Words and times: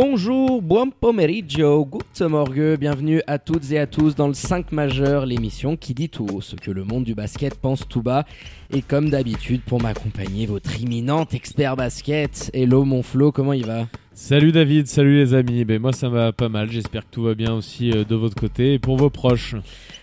Bonjour, 0.00 0.62
buon 0.62 0.90
pomeriggio, 0.90 1.84
good 1.84 2.30
morgue, 2.30 2.76
bienvenue 2.78 3.20
à 3.26 3.40
toutes 3.40 3.72
et 3.72 3.80
à 3.80 3.88
tous 3.88 4.14
dans 4.14 4.28
le 4.28 4.32
5 4.32 4.70
majeur, 4.70 5.26
l'émission 5.26 5.76
qui 5.76 5.92
dit 5.92 6.08
tout 6.08 6.24
haut 6.32 6.40
ce 6.40 6.54
que 6.54 6.70
le 6.70 6.84
monde 6.84 7.02
du 7.02 7.16
basket 7.16 7.56
pense 7.56 7.88
tout 7.88 8.00
bas. 8.00 8.24
Et 8.72 8.80
comme 8.80 9.10
d'habitude, 9.10 9.60
pour 9.62 9.82
m'accompagner, 9.82 10.46
votre 10.46 10.80
imminent 10.80 11.26
expert 11.32 11.74
basket. 11.74 12.48
Hello 12.54 12.84
mon 12.84 13.02
Flo, 13.02 13.32
comment 13.32 13.54
il 13.54 13.66
va? 13.66 13.88
Salut 14.20 14.50
David, 14.50 14.88
salut 14.88 15.14
les 15.16 15.32
amis. 15.32 15.64
Ben 15.64 15.80
moi 15.80 15.92
ça 15.92 16.08
va 16.08 16.32
pas 16.32 16.48
mal. 16.48 16.68
J'espère 16.72 17.02
que 17.04 17.10
tout 17.12 17.22
va 17.22 17.34
bien 17.34 17.54
aussi 17.54 17.92
euh, 17.92 18.02
de 18.02 18.16
votre 18.16 18.34
côté 18.34 18.74
et 18.74 18.78
pour 18.80 18.96
vos 18.96 19.10
proches? 19.10 19.54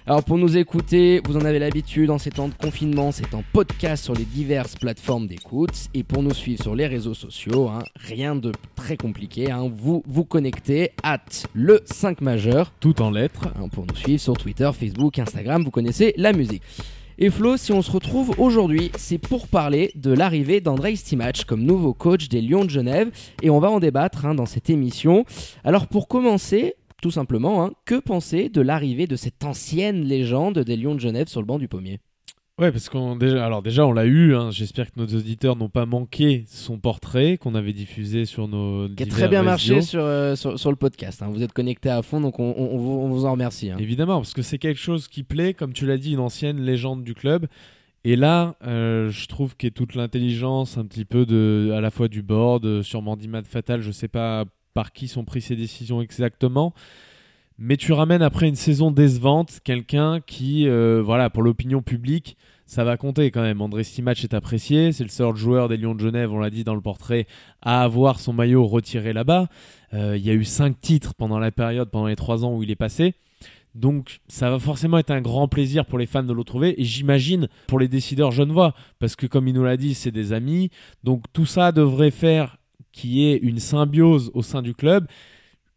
Alors 0.07 0.23
pour 0.23 0.37
nous 0.37 0.55
écouter, 0.55 1.19
vous 1.25 1.35
en 1.35 1.41
avez 1.43 1.59
l'habitude 1.59 2.09
en 2.09 2.17
ces 2.17 2.29
temps 2.29 2.47
de 2.47 2.53
confinement, 2.53 3.11
c'est 3.11 3.33
en 3.33 3.43
podcast 3.51 4.05
sur 4.05 4.13
les 4.13 4.23
diverses 4.23 4.77
plateformes 4.77 5.27
d'écoute. 5.27 5.89
Et 5.93 6.03
pour 6.03 6.23
nous 6.23 6.33
suivre 6.33 6.63
sur 6.63 6.75
les 6.75 6.87
réseaux 6.87 7.13
sociaux, 7.13 7.67
hein, 7.67 7.79
rien 7.95 8.37
de 8.37 8.53
très 8.77 8.95
compliqué. 8.95 9.51
hein, 9.51 9.69
vous 9.69 10.01
vous 10.07 10.23
connectez 10.23 10.91
at 11.03 11.19
le 11.53 11.81
5 11.83 12.21
majeur 12.21 12.71
Tout 12.79 13.01
en 13.01 13.11
lettres. 13.11 13.49
hein, 13.59 13.67
pour 13.67 13.85
nous 13.85 13.95
suivre 13.97 14.21
sur 14.21 14.37
Twitter, 14.37 14.71
Facebook, 14.73 15.19
Instagram. 15.19 15.61
Vous 15.61 15.71
connaissez 15.71 16.13
la 16.15 16.31
musique. 16.31 16.63
Et 17.17 17.29
Flo, 17.29 17.55
si 17.55 17.71
on 17.71 17.81
se 17.81 17.91
retrouve 17.91 18.33
aujourd'hui, 18.37 18.91
c'est 18.97 19.17
pour 19.17 19.47
parler 19.47 19.93
de 19.95 20.11
l'arrivée 20.11 20.59
d'Andrei 20.59 20.97
Stimac 20.97 21.45
comme 21.45 21.63
nouveau 21.63 21.93
coach 21.93 22.27
des 22.27 22.41
Lions 22.41 22.65
de 22.65 22.69
Genève. 22.69 23.09
Et 23.41 23.49
on 23.49 23.59
va 23.59 23.71
en 23.71 23.79
débattre 23.79 24.25
hein, 24.25 24.35
dans 24.35 24.45
cette 24.45 24.69
émission. 24.69 25.23
Alors 25.63 25.87
pour 25.87 26.09
commencer, 26.09 26.75
tout 27.01 27.11
simplement, 27.11 27.63
hein, 27.63 27.71
que 27.85 27.95
penser 27.95 28.49
de 28.49 28.59
l'arrivée 28.59 29.07
de 29.07 29.15
cette 29.15 29.45
ancienne 29.45 30.01
légende 30.03 30.59
des 30.59 30.75
Lions 30.75 30.95
de 30.95 30.99
Genève 30.99 31.29
sur 31.29 31.39
le 31.39 31.47
banc 31.47 31.57
du 31.57 31.69
pommier? 31.69 32.01
Ouais, 32.57 32.71
parce 32.71 32.87
qu'on 32.87 33.17
déjà, 33.17 33.45
alors 33.45 33.61
déjà 33.61 33.85
on 33.85 33.91
l'a 33.91 34.05
eu. 34.05 34.33
hein. 34.33 34.49
J'espère 34.49 34.89
que 34.89 34.97
nos 34.97 35.05
auditeurs 35.07 35.57
n'ont 35.57 35.67
pas 35.67 35.85
manqué 35.85 36.45
son 36.47 36.77
portrait 36.79 37.37
qu'on 37.37 37.53
avait 37.53 37.73
diffusé 37.73 38.23
sur 38.23 38.47
nos. 38.47 38.87
Qui 38.87 39.03
a 39.03 39.05
très 39.07 39.27
bien 39.27 39.43
marché 39.43 39.81
sur, 39.81 39.99
euh, 40.05 40.37
sur, 40.37 40.57
sur 40.57 40.69
le 40.69 40.77
podcast. 40.77 41.21
hein. 41.21 41.27
Vous 41.29 41.43
êtes 41.43 41.51
connectés 41.51 41.89
à 41.89 42.01
fond, 42.01 42.21
donc 42.21 42.39
on, 42.39 42.53
on- 42.57 42.75
on 42.77 43.09
vous, 43.09 43.25
en 43.25 43.33
remercie. 43.33 43.71
hein. 43.71 43.77
Évidemment, 43.77 44.15
parce 44.19 44.33
que 44.33 44.41
c'est 44.41 44.57
quelque 44.57 44.79
chose 44.79 45.09
qui 45.09 45.23
plaît, 45.23 45.53
comme 45.53 45.73
tu 45.73 45.85
l'as 45.85 45.97
dit, 45.97 46.13
une 46.13 46.19
ancienne 46.21 46.61
légende 46.61 47.03
du 47.03 47.13
club. 47.13 47.47
Et 48.05 48.15
là, 48.15 48.55
euh, 48.65 49.09
je 49.09 49.27
trouve 49.27 49.57
qu'il 49.57 49.67
y 49.67 49.71
a 49.71 49.75
toute 49.75 49.93
l'intelligence, 49.95 50.77
un 50.77 50.85
petit 50.85 51.03
peu 51.03 51.25
de, 51.25 51.73
à 51.75 51.81
la 51.81 51.89
fois 51.91 52.07
du 52.07 52.21
board, 52.21 52.63
euh, 52.65 52.83
sûrement 52.83 53.17
d'Imad 53.17 53.45
Fatal, 53.47 53.81
je 53.81 53.91
sais 53.91 54.07
pas 54.07 54.45
par 54.73 54.93
qui 54.93 55.09
sont 55.09 55.25
prises 55.25 55.45
ces 55.45 55.55
décisions 55.57 56.01
exactement. 56.01 56.73
Mais 57.57 57.77
tu 57.77 57.93
ramènes 57.93 58.21
après 58.21 58.49
une 58.49 58.55
saison 58.55 58.91
décevante 58.91 59.59
quelqu'un 59.63 60.19
qui, 60.19 60.67
euh, 60.67 61.01
voilà, 61.01 61.29
pour 61.29 61.41
l'opinion 61.41 61.81
publique, 61.81 62.35
ça 62.65 62.83
va 62.83 62.97
compter 62.97 63.31
quand 63.31 63.41
même. 63.41 63.61
André 63.61 63.83
Stimac 63.83 64.21
est 64.23 64.33
apprécié, 64.33 64.91
c'est 64.91 65.03
le 65.03 65.09
seul 65.09 65.35
joueur 65.35 65.69
des 65.69 65.77
Lions 65.77 65.95
de 65.95 66.01
Genève, 66.01 66.33
on 66.33 66.39
l'a 66.39 66.49
dit 66.49 66.65
dans 66.65 66.75
le 66.75 66.81
portrait, 66.81 67.27
à 67.61 67.83
avoir 67.83 68.19
son 68.19 68.33
maillot 68.33 68.65
retiré 68.65 69.13
là-bas. 69.13 69.47
Euh, 69.93 70.17
il 70.17 70.25
y 70.25 70.29
a 70.29 70.33
eu 70.33 70.43
cinq 70.43 70.79
titres 70.81 71.13
pendant 71.13 71.39
la 71.39 71.51
période, 71.51 71.89
pendant 71.89 72.07
les 72.07 72.17
trois 72.17 72.43
ans 72.43 72.53
où 72.53 72.63
il 72.63 72.71
est 72.71 72.75
passé. 72.75 73.13
Donc 73.73 74.19
ça 74.27 74.49
va 74.49 74.59
forcément 74.59 74.97
être 74.97 75.11
un 75.11 75.21
grand 75.21 75.47
plaisir 75.47 75.85
pour 75.85 75.99
les 75.99 76.05
fans 76.05 76.23
de 76.23 76.31
le 76.31 76.39
retrouver 76.39 76.79
et 76.81 76.85
j'imagine 76.85 77.49
pour 77.67 77.77
les 77.77 77.89
décideurs 77.89 78.31
genevois 78.31 78.73
parce 78.99 79.17
que 79.17 79.27
comme 79.27 79.49
il 79.49 79.53
nous 79.53 79.65
l'a 79.65 79.75
dit 79.75 79.95
c'est 79.95 80.11
des 80.11 80.31
amis 80.31 80.69
donc 81.03 81.25
tout 81.33 81.45
ça 81.45 81.73
devrait 81.73 82.11
faire 82.11 82.55
qu'il 82.93 83.11
y 83.11 83.29
ait 83.29 83.35
une 83.35 83.59
symbiose 83.59 84.31
au 84.33 84.43
sein 84.43 84.61
du 84.61 84.73
club 84.73 85.07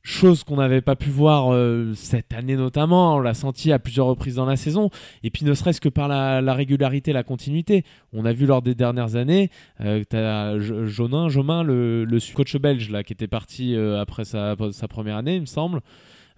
chose 0.08 0.44
qu'on 0.44 0.56
n'avait 0.56 0.80
pas 0.80 0.96
pu 0.96 1.10
voir 1.10 1.52
euh, 1.52 1.92
cette 1.94 2.32
année 2.32 2.56
notamment 2.56 3.16
on 3.16 3.20
l'a 3.20 3.34
senti 3.34 3.72
à 3.72 3.78
plusieurs 3.78 4.06
reprises 4.06 4.36
dans 4.36 4.46
la 4.46 4.56
saison 4.56 4.90
et 5.22 5.30
puis 5.30 5.44
ne 5.44 5.54
serait-ce 5.54 5.80
que 5.80 5.88
par 5.88 6.08
la, 6.08 6.40
la 6.40 6.54
régularité 6.54 7.12
la 7.12 7.22
continuité 7.22 7.84
on 8.12 8.24
a 8.24 8.32
vu 8.32 8.46
lors 8.46 8.62
des 8.62 8.74
dernières 8.74 9.16
années 9.16 9.50
euh, 9.80 10.02
as 10.12 10.58
Jonin 10.58 11.28
Jomin 11.28 11.62
le, 11.62 12.04
le 12.04 12.34
coach 12.34 12.56
belge 12.56 12.90
là 12.90 13.02
qui 13.02 13.12
était 13.12 13.28
parti 13.28 13.74
euh, 13.74 14.00
après 14.00 14.24
sa, 14.24 14.56
première 14.88 15.16
année 15.16 15.36
il 15.36 15.42
me 15.42 15.46
semble 15.46 15.80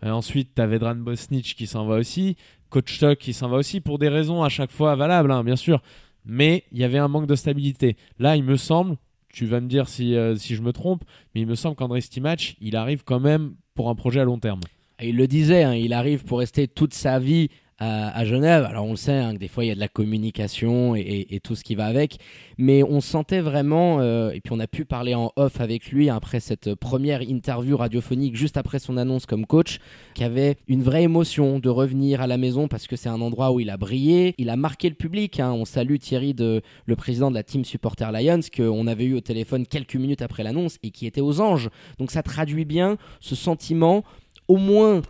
euh, 0.05 0.11
ensuite, 0.11 0.55
tu 0.55 0.63
as 0.63 0.67
Vedran 0.67 0.95
Bosnic 0.95 1.55
qui 1.57 1.67
s'en 1.67 1.87
va 1.87 1.97
aussi, 1.97 2.37
Coach 2.71 2.99
Tuck 2.99 3.19
qui 3.19 3.33
s'en 3.33 3.49
va 3.49 3.59
aussi, 3.59 3.81
pour 3.81 3.99
des 3.99 4.09
raisons 4.09 4.43
à 4.43 4.49
chaque 4.49 4.71
fois 4.71 4.95
valables, 4.97 5.31
hein, 5.31 5.45
bien 5.45 5.57
sûr. 5.57 5.83
Mais 6.25 6.65
il 6.73 6.79
y 6.79 6.85
avait 6.85 6.99
un 6.99 7.09
manque 7.09 7.27
de 7.27 7.35
stabilité. 7.35 7.97
Là, 8.19 8.37
il 8.37 8.45
me 8.45 8.57
semble, 8.57 8.97
tu 9.33 9.47
vas 9.47 9.61
me 9.61 9.69
dire 9.69 9.89
si, 9.89 10.15
euh, 10.15 10.37
si 10.37 10.55
je 10.55 10.63
me 10.63 10.73
trompe, 10.73 11.05
mais 11.35 11.41
il 11.41 11.47
me 11.47 11.55
semble 11.55 11.77
qu'André 11.77 12.01
Stimac, 12.01 12.57
il 12.61 12.77
arrive 12.77 13.05
quand 13.05 13.21
même 13.21 13.55
pour 13.75 13.89
un 13.89 13.95
projet 13.95 14.21
à 14.21 14.25
long 14.25 14.39
terme. 14.39 14.61
Il 15.03 15.17
le 15.17 15.27
disait, 15.27 15.63
hein, 15.63 15.75
il 15.75 15.93
arrive 15.93 16.25
pour 16.25 16.41
rester 16.41 16.69
toute 16.69 16.93
sa 16.93 17.19
vie 17.19 17.49
à, 17.81 18.25
Genève. 18.27 18.65
Alors 18.65 18.87
on 18.87 18.91
le 18.91 18.97
sait 18.97 19.13
hein, 19.13 19.33
que 19.33 19.39
des 19.39 19.49
fois 19.49 19.65
il 19.65 19.69
y 19.69 19.71
a 19.71 19.75
de 19.75 19.81
la 19.81 19.89
communication 19.89 20.95
et, 20.95 21.41
tout 21.43 21.55
ce 21.55 21.65
qui 21.65 21.75
va 21.75 21.87
avec, 21.87 22.19
mais 22.59 22.83
on 22.83 23.01
sentait 23.01 23.41
vraiment, 23.41 24.01
euh, 24.01 24.31
et 24.31 24.41
puis 24.41 24.53
on 24.53 24.61
a 24.61 24.67
pu 24.67 24.85
parler 24.85 25.15
en 25.15 25.33
off 25.37 25.61
avec 25.61 25.91
lui 25.91 26.11
après 26.11 26.41
cette 26.41 26.75
première 26.75 27.23
interview 27.23 27.77
radiophonique 27.79 28.37
juste 28.37 28.59
après 28.59 28.79
son 28.79 28.99
annonce 28.99 29.25
comme 29.25 29.47
coach, 29.47 29.79
qu'il 30.15 30.25
avait 30.25 30.57
une 30.69 30.83
vraie 30.83 31.05
émotion 31.05 31.59
de 31.59 31.69
revenir 31.71 32.21
à 32.21 32.27
la 32.27 32.37
maison 32.37 32.69
parce 32.69 32.87
que 32.87 32.97
c'est 32.97 33.09
un 33.09 33.21
endroit 33.23 33.53
où 33.53 33.61
il 33.61 33.71
a 33.71 33.79
brillé, 33.79 34.35
il 34.37 34.51
a 34.51 34.57
marqué 34.57 34.91
le 34.91 34.95
public. 34.95 35.41
hein. 35.41 35.53
On 35.53 35.65
salue 35.65 35.97
Thierry, 35.97 36.35
de, 36.35 36.61
le 36.85 36.97
président 36.97 37.31
de 37.31 37.35
la 37.35 37.43
team 37.43 37.65
Supporter 37.65 38.13
Lions, 38.13 38.41
qu'on 38.55 38.87
avait 38.87 39.05
eu 39.05 39.15
au 39.15 39.21
téléphone 39.21 39.67
quelques 39.67 39.97
minutes 39.97 40.23
après 40.23 40.43
l'annonce 40.43 40.77
et 40.83 40.91
qui 40.91 41.07
était 41.07 41.23
aux 41.23 41.41
anges. 41.41 41.71
Donc 41.99 42.11
ça 42.11 42.23
traduit 42.23 42.67
bien 42.67 42.99
ce 43.21 43.35
sentiment, 43.35 44.05
au 44.49 44.57
moins 44.57 45.01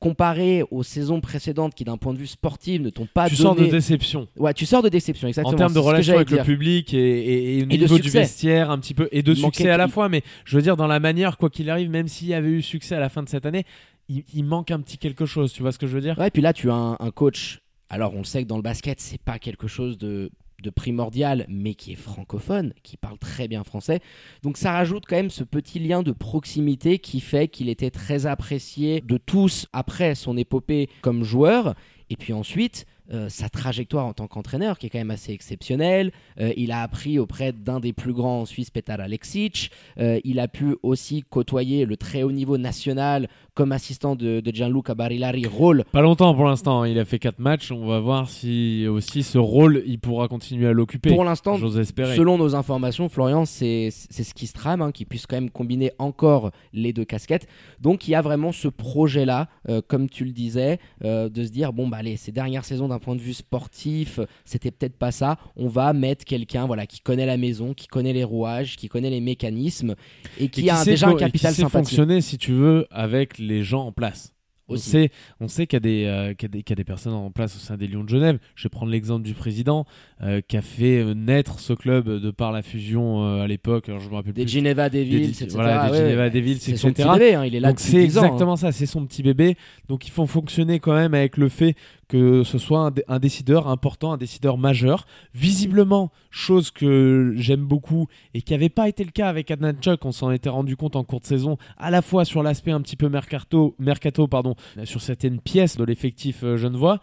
comparé 0.00 0.62
aux 0.70 0.82
saisons 0.82 1.20
précédentes 1.20 1.74
qui 1.74 1.84
d'un 1.84 1.96
point 1.96 2.12
de 2.12 2.18
vue 2.18 2.26
sportif 2.26 2.80
ne 2.80 2.90
t'ont 2.90 3.08
pas 3.12 3.28
tu 3.28 3.36
sors 3.36 3.54
de 3.56 3.66
déception. 3.66 4.28
ouais 4.36 4.54
tu 4.54 4.64
sors 4.64 4.82
de 4.82 4.88
déception 4.88 5.26
exactement 5.28 5.54
En 5.54 5.56
termes 5.56 5.74
de 5.74 5.78
relation 5.78 6.14
avec 6.14 6.30
le 6.30 6.42
public 6.42 6.94
et, 6.94 6.98
et, 6.98 7.58
et 7.58 7.66
niveau 7.66 7.98
du 7.98 8.08
vestiaire, 8.08 8.70
un 8.70 8.78
petit 8.78 8.94
peu, 8.94 9.08
et 9.12 9.22
de 9.22 9.32
Il 9.32 9.38
succès 9.38 9.70
à 9.70 9.76
la 9.76 9.88
fois, 9.88 10.08
mais 10.08 10.22
je 10.44 10.56
veux 10.56 10.62
dire, 10.62 10.76
dans 10.76 10.86
la 10.86 11.00
manière, 11.00 11.36
quoi 11.36 11.50
qu'il 11.50 11.68
arrive, 11.70 11.90
même 11.90 12.08
s'il 12.08 12.28
y 12.28 12.34
avait 12.34 12.50
eu 12.50 12.62
succès 12.62 12.94
à 12.94 13.00
la 13.00 13.08
fin 13.08 13.22
de 13.22 13.28
cette 13.28 13.46
année, 13.46 13.64
il, 14.08 14.24
il 14.34 14.44
manque 14.44 14.70
un 14.70 14.80
petit 14.80 14.98
quelque 14.98 15.26
chose, 15.26 15.52
tu 15.52 15.62
vois 15.62 15.72
ce 15.72 15.78
que 15.78 15.86
je 15.86 15.94
veux 15.94 16.00
dire? 16.00 16.18
Ouais, 16.18 16.30
puis 16.30 16.42
là, 16.42 16.52
tu 16.52 16.70
as 16.70 16.74
un, 16.74 16.96
un 17.00 17.10
coach. 17.10 17.60
Alors, 17.90 18.14
on 18.14 18.18
le 18.18 18.24
sait 18.24 18.42
que 18.42 18.48
dans 18.48 18.56
le 18.56 18.62
basket, 18.62 19.00
c'est 19.00 19.20
pas 19.20 19.38
quelque 19.38 19.66
chose 19.66 19.98
de, 19.98 20.30
de 20.62 20.70
primordial, 20.70 21.46
mais 21.48 21.74
qui 21.74 21.92
est 21.92 21.96
francophone, 21.96 22.72
qui 22.82 22.96
parle 22.96 23.18
très 23.18 23.48
bien 23.48 23.64
français. 23.64 24.00
Donc, 24.42 24.56
ça 24.56 24.72
rajoute 24.72 25.04
quand 25.06 25.16
même 25.16 25.30
ce 25.30 25.44
petit 25.44 25.78
lien 25.78 26.02
de 26.02 26.12
proximité 26.12 26.98
qui 26.98 27.20
fait 27.20 27.48
qu'il 27.48 27.68
était 27.68 27.90
très 27.90 28.26
apprécié 28.26 29.00
de 29.00 29.16
tous 29.16 29.66
après 29.72 30.14
son 30.14 30.36
épopée 30.36 30.88
comme 31.02 31.24
joueur. 31.24 31.74
Et 32.10 32.16
puis 32.16 32.32
ensuite, 32.32 32.86
euh, 33.10 33.30
sa 33.30 33.48
trajectoire 33.48 34.04
en 34.04 34.12
tant 34.12 34.26
qu'entraîneur, 34.26 34.78
qui 34.78 34.86
est 34.86 34.90
quand 34.90 34.98
même 34.98 35.10
assez 35.10 35.32
exceptionnelle. 35.32 36.12
Euh, 36.40 36.52
il 36.58 36.72
a 36.72 36.82
appris 36.82 37.18
auprès 37.18 37.52
d'un 37.52 37.80
des 37.80 37.94
plus 37.94 38.12
grands 38.12 38.42
en 38.42 38.44
Suisse, 38.44 38.68
Petar 38.68 39.00
Alexic. 39.00 39.70
Euh, 39.98 40.20
il 40.24 40.38
a 40.38 40.46
pu 40.46 40.76
aussi 40.82 41.24
côtoyer 41.30 41.86
le 41.86 41.96
très 41.96 42.22
haut 42.22 42.32
niveau 42.32 42.58
national 42.58 43.30
comme 43.54 43.72
assistant 43.72 44.14
de, 44.14 44.40
de 44.40 44.54
Gianluca 44.54 44.94
Barilari, 44.94 45.46
rôle 45.46 45.84
Pas 45.90 46.02
longtemps 46.02 46.34
pour 46.34 46.44
l'instant, 46.44 46.82
hein. 46.82 46.88
il 46.88 46.98
a 46.98 47.06
fait 47.06 47.18
4 47.18 47.38
matchs, 47.38 47.72
on 47.72 47.86
va 47.86 47.98
voir 47.98 48.28
si 48.28 48.86
aussi 48.86 49.22
ce 49.22 49.38
rôle, 49.38 49.82
il 49.86 49.98
pourra 49.98 50.28
continuer 50.28 50.68
à 50.68 50.72
l'occuper. 50.72 51.08
Pour 51.08 51.24
l'instant, 51.24 51.56
selon 51.56 52.36
nos 52.36 52.54
informations, 52.54 53.08
Florian, 53.08 53.46
c'est 53.46 53.88
c'est 53.90 54.22
ce 54.22 54.34
qui 54.34 54.46
se 54.46 54.52
trame, 54.52 54.82
hein, 54.82 54.92
qu'il 54.92 55.06
puisse 55.06 55.26
quand 55.26 55.36
même 55.36 55.50
combiner 55.50 55.92
encore 55.98 56.50
les 56.74 56.92
deux 56.92 57.06
casquettes. 57.06 57.48
Donc 57.80 58.06
il 58.06 58.10
y 58.10 58.14
a 58.14 58.20
vraiment 58.20 58.52
ce 58.52 58.68
projet-là, 58.68 59.48
comme 59.88 60.10
tu 60.10 60.24
le 60.24 60.32
disais, 60.32 60.78
de 61.02 61.44
se 61.44 61.50
dire, 61.50 61.72
bon, 61.72 61.88
bah 61.88 61.96
allez, 61.96 62.16
ces 62.16 62.32
dernières 62.32 62.64
saisons 62.64 62.88
d'un 62.88 62.97
point 62.98 63.16
de 63.16 63.20
vue 63.20 63.32
sportif, 63.34 64.18
euh, 64.18 64.26
c'était 64.44 64.70
peut-être 64.70 64.96
pas 64.96 65.10
ça. 65.10 65.38
On 65.56 65.68
va 65.68 65.92
mettre 65.92 66.24
quelqu'un 66.24 66.66
voilà, 66.66 66.86
qui 66.86 67.00
connaît 67.00 67.26
la 67.26 67.36
maison, 67.36 67.74
qui 67.74 67.86
connaît 67.86 68.12
les 68.12 68.24
rouages, 68.24 68.76
qui 68.76 68.88
connaît 68.88 69.10
les 69.10 69.20
mécanismes 69.20 69.94
et 70.38 70.48
qui, 70.48 70.66
Et 70.66 70.70
a 70.70 70.84
déjà 70.84 71.08
un 71.08 71.12
et 71.12 71.16
capital 71.16 71.54
qui 71.54 71.60
sait 71.62 71.68
fonctionner, 71.68 72.20
si 72.20 72.38
tu 72.38 72.52
veux, 72.52 72.86
avec 72.90 73.38
les 73.38 73.62
gens 73.62 73.86
en 73.86 73.92
place. 73.92 74.32
On 74.70 74.76
sait, 74.76 75.10
on 75.40 75.48
sait 75.48 75.66
qu'il 75.66 75.76
y, 75.76 75.78
a 75.78 75.80
des, 75.80 76.04
euh, 76.04 76.34
qu'il 76.34 76.42
y 76.42 76.44
a 76.44 76.48
des- 76.58 76.62
qu'il 76.62 76.72
y 76.72 76.74
a 76.74 76.76
des 76.76 76.84
personnes 76.84 77.14
en 77.14 77.30
place 77.30 77.56
au 77.56 77.58
sein 77.58 77.78
des 77.78 77.86
Lions 77.86 78.04
de 78.04 78.08
Genève. 78.10 78.38
Je 78.54 78.64
vais 78.64 78.68
prendre 78.68 78.92
l'exemple 78.92 79.22
du 79.22 79.32
président 79.32 79.86
euh, 80.22 80.42
qui 80.46 80.58
a 80.58 80.60
fait 80.60 80.98
euh, 80.98 81.14
naître 81.14 81.58
ce 81.58 81.72
club 81.72 82.06
de 82.06 82.30
par 82.30 82.52
la 82.52 82.60
fusion 82.60 83.24
euh, 83.24 83.40
à 83.40 83.46
l'époque. 83.46 83.88
Alors, 83.88 84.00
je 84.00 84.10
me 84.10 84.14
rappelle 84.16 84.34
Des 84.34 84.42
plus. 84.44 84.52
Geneva 84.52 84.90
Des- 84.90 85.06
Devils, 85.06 85.20
des- 85.20 85.28
etc. 85.30 85.46
voilà, 85.52 85.86
des 85.86 85.92
Ouais, 85.92 85.98
Geneva 86.04 86.22
ouais. 86.24 86.30
Devils, 86.30 86.58
C'est 86.60 86.76
son 86.76 86.90
etc. 86.90 87.08
petit 87.08 87.18
bébé, 87.18 87.34
hein, 87.36 87.44
il 87.46 87.54
est 87.54 87.60
là 87.60 87.68
Donc 87.70 87.80
c'est 87.80 87.92
10 88.04 88.18
ans, 88.18 88.20
hein. 88.20 88.24
exactement 88.26 88.56
ça, 88.56 88.70
c'est 88.70 88.84
son 88.84 89.06
petit 89.06 89.22
bébé. 89.22 89.56
Donc 89.88 90.06
ils 90.06 90.10
font 90.10 90.26
fonctionner 90.26 90.80
quand 90.80 90.92
même 90.94 91.14
avec 91.14 91.38
le 91.38 91.48
fait 91.48 91.74
que 92.08 92.42
ce 92.42 92.58
soit 92.58 92.80
un, 92.80 92.90
dé- 92.90 93.04
un 93.06 93.18
décideur 93.18 93.68
important, 93.68 94.12
un 94.12 94.16
décideur 94.16 94.56
majeur. 94.58 95.06
Visiblement, 95.34 96.10
chose 96.30 96.70
que 96.70 97.34
j'aime 97.36 97.64
beaucoup 97.66 98.06
et 98.34 98.42
qui 98.42 98.52
n'avait 98.52 98.70
pas 98.70 98.88
été 98.88 99.04
le 99.04 99.10
cas 99.10 99.28
avec 99.28 99.50
Adnan 99.50 99.74
Chuck, 99.80 100.04
on 100.04 100.12
s'en 100.12 100.30
était 100.30 100.48
rendu 100.48 100.74
compte 100.76 100.96
en 100.96 101.04
cours 101.04 101.20
de 101.20 101.26
saison, 101.26 101.58
à 101.76 101.90
la 101.90 102.02
fois 102.02 102.24
sur 102.24 102.42
l'aspect 102.42 102.72
un 102.72 102.80
petit 102.80 102.96
peu 102.96 103.08
mercato, 103.08 103.76
mercato 103.78 104.26
pardon, 104.26 104.54
sur 104.84 105.00
certaines 105.02 105.40
pièces 105.40 105.76
de 105.76 105.84
l'effectif 105.84 106.42
euh, 106.42 106.56
genevois, 106.56 107.00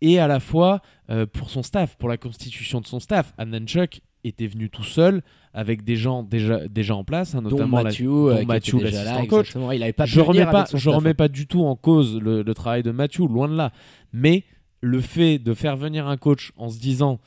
et 0.00 0.20
à 0.20 0.28
la 0.28 0.38
fois 0.38 0.80
euh, 1.10 1.26
pour 1.26 1.50
son 1.50 1.64
staff, 1.64 1.96
pour 1.96 2.08
la 2.08 2.16
constitution 2.16 2.80
de 2.80 2.86
son 2.86 3.00
staff. 3.00 3.34
Adnan 3.36 3.66
Chuck 3.66 4.00
était 4.24 4.46
venu 4.46 4.68
tout 4.70 4.82
seul 4.84 5.22
avec 5.54 5.84
des 5.84 5.96
gens 5.96 6.22
déjà, 6.22 6.66
déjà 6.68 6.94
en 6.94 7.04
place, 7.04 7.34
hein, 7.34 7.42
dont 7.42 7.50
notamment 7.50 7.78
la- 7.78 7.82
Mathieu, 7.84 8.06
dont 8.06 8.26
euh, 8.28 8.44
Mathieu, 8.44 8.78
l'assistant 8.82 9.26
coach. 9.26 9.54
Il 9.74 9.82
avait 9.82 9.92
pas 9.92 10.06
je 10.06 10.20
remets 10.20 10.44
pas, 10.52 10.64
je 10.74 10.90
remets 10.90 11.14
pas 11.14 11.28
du 11.28 11.46
tout 11.46 11.64
en 11.64 11.76
cause 11.76 12.18
le, 12.20 12.42
le 12.42 12.54
travail 12.54 12.82
de 12.82 12.90
Mathieu, 12.90 13.26
loin 13.26 13.48
de 13.48 13.54
là. 13.56 13.72
Mais 14.12 14.44
le 14.80 15.00
fait 15.00 15.38
de 15.38 15.54
faire 15.54 15.76
venir 15.76 16.06
un 16.06 16.16
coach 16.16 16.52
en 16.56 16.68
se 16.68 16.78
disant 16.78 17.18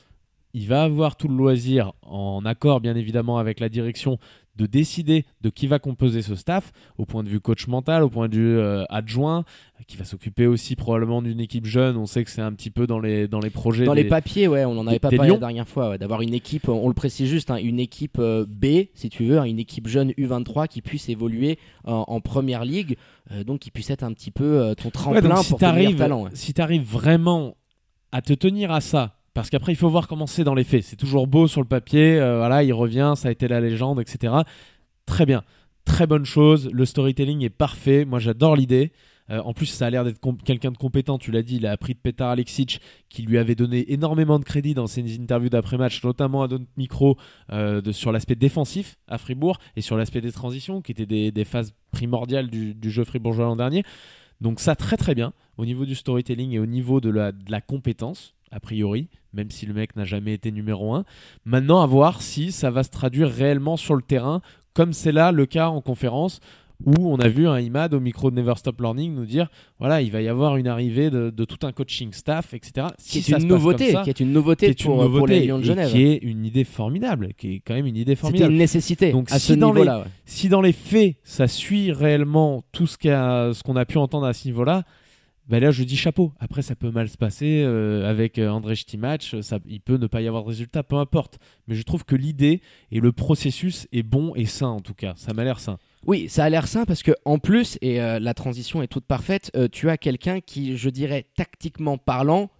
il 0.54 0.68
va 0.68 0.82
avoir 0.82 1.16
tout 1.16 1.28
le 1.28 1.34
loisir, 1.36 1.92
en 2.02 2.44
accord 2.44 2.80
bien 2.80 2.94
évidemment 2.94 3.38
avec 3.38 3.58
la 3.58 3.70
direction, 3.70 4.18
de 4.56 4.66
décider 4.66 5.24
de 5.40 5.48
qui 5.50 5.66
va 5.66 5.78
composer 5.78 6.20
ce 6.22 6.34
staff, 6.34 6.72
au 6.98 7.06
point 7.06 7.22
de 7.22 7.28
vue 7.28 7.40
coach 7.40 7.66
mental, 7.68 8.02
au 8.02 8.10
point 8.10 8.28
de 8.28 8.36
vue 8.36 8.58
euh, 8.58 8.84
adjoint, 8.90 9.44
qui 9.86 9.96
va 9.96 10.04
s'occuper 10.04 10.46
aussi 10.46 10.76
probablement 10.76 11.22
d'une 11.22 11.40
équipe 11.40 11.64
jeune. 11.66 11.96
On 11.96 12.04
sait 12.06 12.22
que 12.22 12.30
c'est 12.30 12.42
un 12.42 12.52
petit 12.52 12.70
peu 12.70 12.86
dans 12.86 13.00
les, 13.00 13.28
dans 13.28 13.40
les 13.40 13.48
projets. 13.50 13.84
Dans 13.86 13.94
des- 13.94 14.02
les 14.02 14.08
papiers, 14.08 14.48
ouais, 14.48 14.64
on 14.66 14.78
en 14.78 14.86
avait 14.86 14.96
des- 14.96 15.00
pas 15.00 15.10
parlé 15.10 15.32
la 15.32 15.38
dernière 15.38 15.68
fois, 15.68 15.90
ouais, 15.90 15.98
d'avoir 15.98 16.20
une 16.20 16.34
équipe, 16.34 16.68
on 16.68 16.86
le 16.88 16.94
précise 16.94 17.30
juste, 17.30 17.50
hein, 17.50 17.56
une 17.56 17.80
équipe 17.80 18.18
euh, 18.18 18.44
B, 18.46 18.88
si 18.94 19.08
tu 19.08 19.24
veux, 19.24 19.38
hein, 19.38 19.44
une 19.44 19.58
équipe 19.58 19.88
jeune 19.88 20.10
U23 20.12 20.68
qui 20.68 20.82
puisse 20.82 21.08
évoluer 21.08 21.58
en, 21.84 22.04
en 22.06 22.20
première 22.20 22.64
ligue, 22.64 22.96
euh, 23.30 23.44
donc 23.44 23.60
qui 23.60 23.70
puisse 23.70 23.88
être 23.90 24.02
un 24.04 24.12
petit 24.12 24.30
peu 24.30 24.74
ton 24.76 24.84
Ouais, 24.84 24.90
tremplin 24.90 25.20
donc 25.22 25.38
si 25.44 25.50
pour 25.50 25.58
ouais. 26.24 26.30
si 26.34 26.52
t'arrives 26.52 26.84
vraiment 26.84 27.56
à 28.12 28.20
te 28.20 28.34
tenir 28.34 28.70
à 28.70 28.82
ça, 28.82 29.16
parce 29.34 29.50
qu'après 29.50 29.72
il 29.72 29.76
faut 29.76 29.88
voir 29.88 30.08
comment 30.08 30.26
c'est 30.26 30.44
dans 30.44 30.54
les 30.54 30.64
faits. 30.64 30.84
C'est 30.84 30.96
toujours 30.96 31.26
beau 31.26 31.48
sur 31.48 31.60
le 31.60 31.68
papier, 31.68 32.18
euh, 32.18 32.38
voilà, 32.38 32.62
il 32.62 32.72
revient, 32.72 33.14
ça 33.16 33.28
a 33.28 33.30
été 33.30 33.48
la 33.48 33.60
légende, 33.60 34.00
etc. 34.00 34.34
Très 35.06 35.26
bien, 35.26 35.42
très 35.84 36.06
bonne 36.06 36.24
chose. 36.24 36.70
Le 36.72 36.84
storytelling 36.84 37.42
est 37.42 37.50
parfait. 37.50 38.04
Moi 38.04 38.18
j'adore 38.18 38.56
l'idée. 38.56 38.92
Euh, 39.30 39.40
en 39.44 39.52
plus, 39.52 39.66
ça 39.66 39.86
a 39.86 39.90
l'air 39.90 40.04
d'être 40.04 40.20
quelqu'un 40.44 40.70
de 40.70 40.76
compétent. 40.76 41.18
Tu 41.18 41.30
l'as 41.30 41.42
dit, 41.42 41.56
il 41.56 41.66
a 41.66 41.70
appris 41.70 41.94
de 41.94 41.98
Petar 41.98 42.30
Alexic, 42.30 42.80
qui 43.08 43.22
lui 43.22 43.38
avait 43.38 43.54
donné 43.54 43.92
énormément 43.92 44.38
de 44.38 44.44
crédit 44.44 44.74
dans 44.74 44.86
ses 44.86 45.18
interviews 45.18 45.48
d'après-match, 45.48 46.02
notamment 46.04 46.42
à 46.42 46.48
notre 46.48 46.64
micro 46.76 47.16
euh, 47.52 47.80
sur 47.92 48.12
l'aspect 48.12 48.34
défensif 48.34 48.96
à 49.08 49.18
Fribourg 49.18 49.58
et 49.76 49.80
sur 49.80 49.96
l'aspect 49.96 50.20
des 50.20 50.32
transitions, 50.32 50.82
qui 50.82 50.92
étaient 50.92 51.06
des, 51.06 51.30
des 51.30 51.44
phases 51.44 51.72
primordiales 51.92 52.48
du, 52.48 52.74
du 52.74 52.90
jeu 52.90 53.04
fribourgeois 53.04 53.46
l'an 53.46 53.56
dernier. 53.56 53.84
Donc 54.40 54.60
ça, 54.60 54.74
très 54.74 54.96
très 54.96 55.14
bien 55.14 55.32
au 55.62 55.64
niveau 55.64 55.84
du 55.86 55.94
storytelling 55.94 56.52
et 56.52 56.58
au 56.58 56.66
niveau 56.66 57.00
de 57.00 57.08
la, 57.08 57.32
de 57.32 57.50
la 57.50 57.60
compétence, 57.60 58.34
a 58.50 58.60
priori, 58.60 59.08
même 59.32 59.50
si 59.50 59.64
le 59.64 59.72
mec 59.74 59.96
n'a 59.96 60.04
jamais 60.04 60.34
été 60.34 60.50
numéro 60.50 60.92
1. 60.94 61.04
Maintenant, 61.44 61.80
à 61.80 61.86
voir 61.86 62.20
si 62.20 62.52
ça 62.52 62.70
va 62.70 62.82
se 62.82 62.90
traduire 62.90 63.28
réellement 63.30 63.76
sur 63.76 63.94
le 63.94 64.02
terrain, 64.02 64.42
comme 64.74 64.92
c'est 64.92 65.12
là 65.12 65.32
le 65.32 65.46
cas 65.46 65.68
en 65.68 65.80
conférence, 65.80 66.40
où 66.84 66.94
on 67.12 67.16
a 67.20 67.28
vu 67.28 67.46
un 67.46 67.60
Imad 67.60 67.94
au 67.94 68.00
micro 68.00 68.32
de 68.32 68.36
Never 68.36 68.54
Stop 68.56 68.80
Learning 68.80 69.14
nous 69.14 69.24
dire, 69.24 69.48
voilà, 69.78 70.02
il 70.02 70.10
va 70.10 70.20
y 70.20 70.26
avoir 70.26 70.56
une 70.56 70.66
arrivée 70.66 71.10
de, 71.10 71.30
de 71.30 71.44
tout 71.44 71.64
un 71.64 71.70
coaching 71.70 72.12
staff, 72.12 72.54
etc. 72.54 72.88
Qui 72.98 73.22
Si 73.22 73.30
est 73.30 73.34
ça 73.34 73.38
une 73.38 73.46
nouveauté, 73.46 73.92
ça, 73.92 74.02
qui 74.02 74.10
est 74.10 74.18
une 74.18 74.32
nouveauté, 74.32 74.66
qui 74.74 74.82
est 74.82 74.84
une 74.84 74.90
pour, 74.90 74.96
pour 74.96 75.26
les 75.28 75.36
nouveauté 75.36 75.46
Lions 75.46 75.58
de 75.60 75.62
Genève. 75.64 75.90
qui 75.92 76.02
est 76.02 76.16
une 76.16 76.44
idée 76.44 76.64
formidable, 76.64 77.34
qui 77.38 77.54
est 77.54 77.60
quand 77.64 77.74
même 77.74 77.86
une 77.86 77.96
idée 77.96 78.12
C'était 78.16 78.20
formidable. 78.22 78.52
une 78.52 78.58
nécessité 78.58 79.12
Donc, 79.12 79.30
à 79.30 79.38
si 79.38 79.46
ce 79.46 79.52
dans 79.52 79.72
les- 79.72 79.82
ouais. 79.82 80.02
Si 80.24 80.48
dans 80.48 80.60
les 80.60 80.72
faits, 80.72 81.14
ça 81.22 81.46
suit 81.46 81.92
réellement 81.92 82.64
tout 82.72 82.88
ce 82.88 82.98
qu'a- 82.98 83.52
ce 83.54 83.62
qu'on 83.62 83.76
a 83.76 83.84
pu 83.84 83.98
entendre 83.98 84.26
à 84.26 84.32
ce 84.32 84.48
niveau-là, 84.48 84.82
ben 85.48 85.60
là, 85.60 85.70
je 85.70 85.82
dis 85.82 85.96
chapeau. 85.96 86.32
Après, 86.38 86.62
ça 86.62 86.76
peut 86.76 86.90
mal 86.90 87.08
se 87.08 87.16
passer 87.16 87.62
euh, 87.64 88.08
avec 88.08 88.38
euh, 88.38 88.48
André 88.48 88.76
Stimatch. 88.76 89.40
Ça, 89.40 89.58
il 89.66 89.80
peut 89.80 89.96
ne 89.96 90.06
pas 90.06 90.20
y 90.20 90.28
avoir 90.28 90.44
de 90.44 90.48
résultat, 90.48 90.82
peu 90.82 90.96
importe. 90.96 91.38
Mais 91.66 91.74
je 91.74 91.82
trouve 91.82 92.04
que 92.04 92.14
l'idée 92.14 92.60
et 92.90 93.00
le 93.00 93.12
processus 93.12 93.88
est 93.92 94.04
bon 94.04 94.34
et 94.36 94.46
sain, 94.46 94.68
en 94.68 94.80
tout 94.80 94.94
cas. 94.94 95.14
Ça 95.16 95.34
m'a 95.34 95.44
l'air 95.44 95.58
sain. 95.58 95.78
Oui, 96.06 96.28
ça 96.28 96.44
a 96.44 96.48
l'air 96.48 96.66
sain 96.68 96.84
parce 96.84 97.02
que 97.02 97.12
en 97.24 97.38
plus, 97.38 97.78
et 97.80 98.00
euh, 98.00 98.18
la 98.18 98.34
transition 98.34 98.82
est 98.82 98.88
toute 98.88 99.04
parfaite, 99.04 99.50
euh, 99.56 99.68
tu 99.70 99.90
as 99.90 99.96
quelqu'un 99.96 100.40
qui, 100.40 100.76
je 100.76 100.90
dirais, 100.90 101.26
tactiquement 101.36 101.98
parlant, 101.98 102.50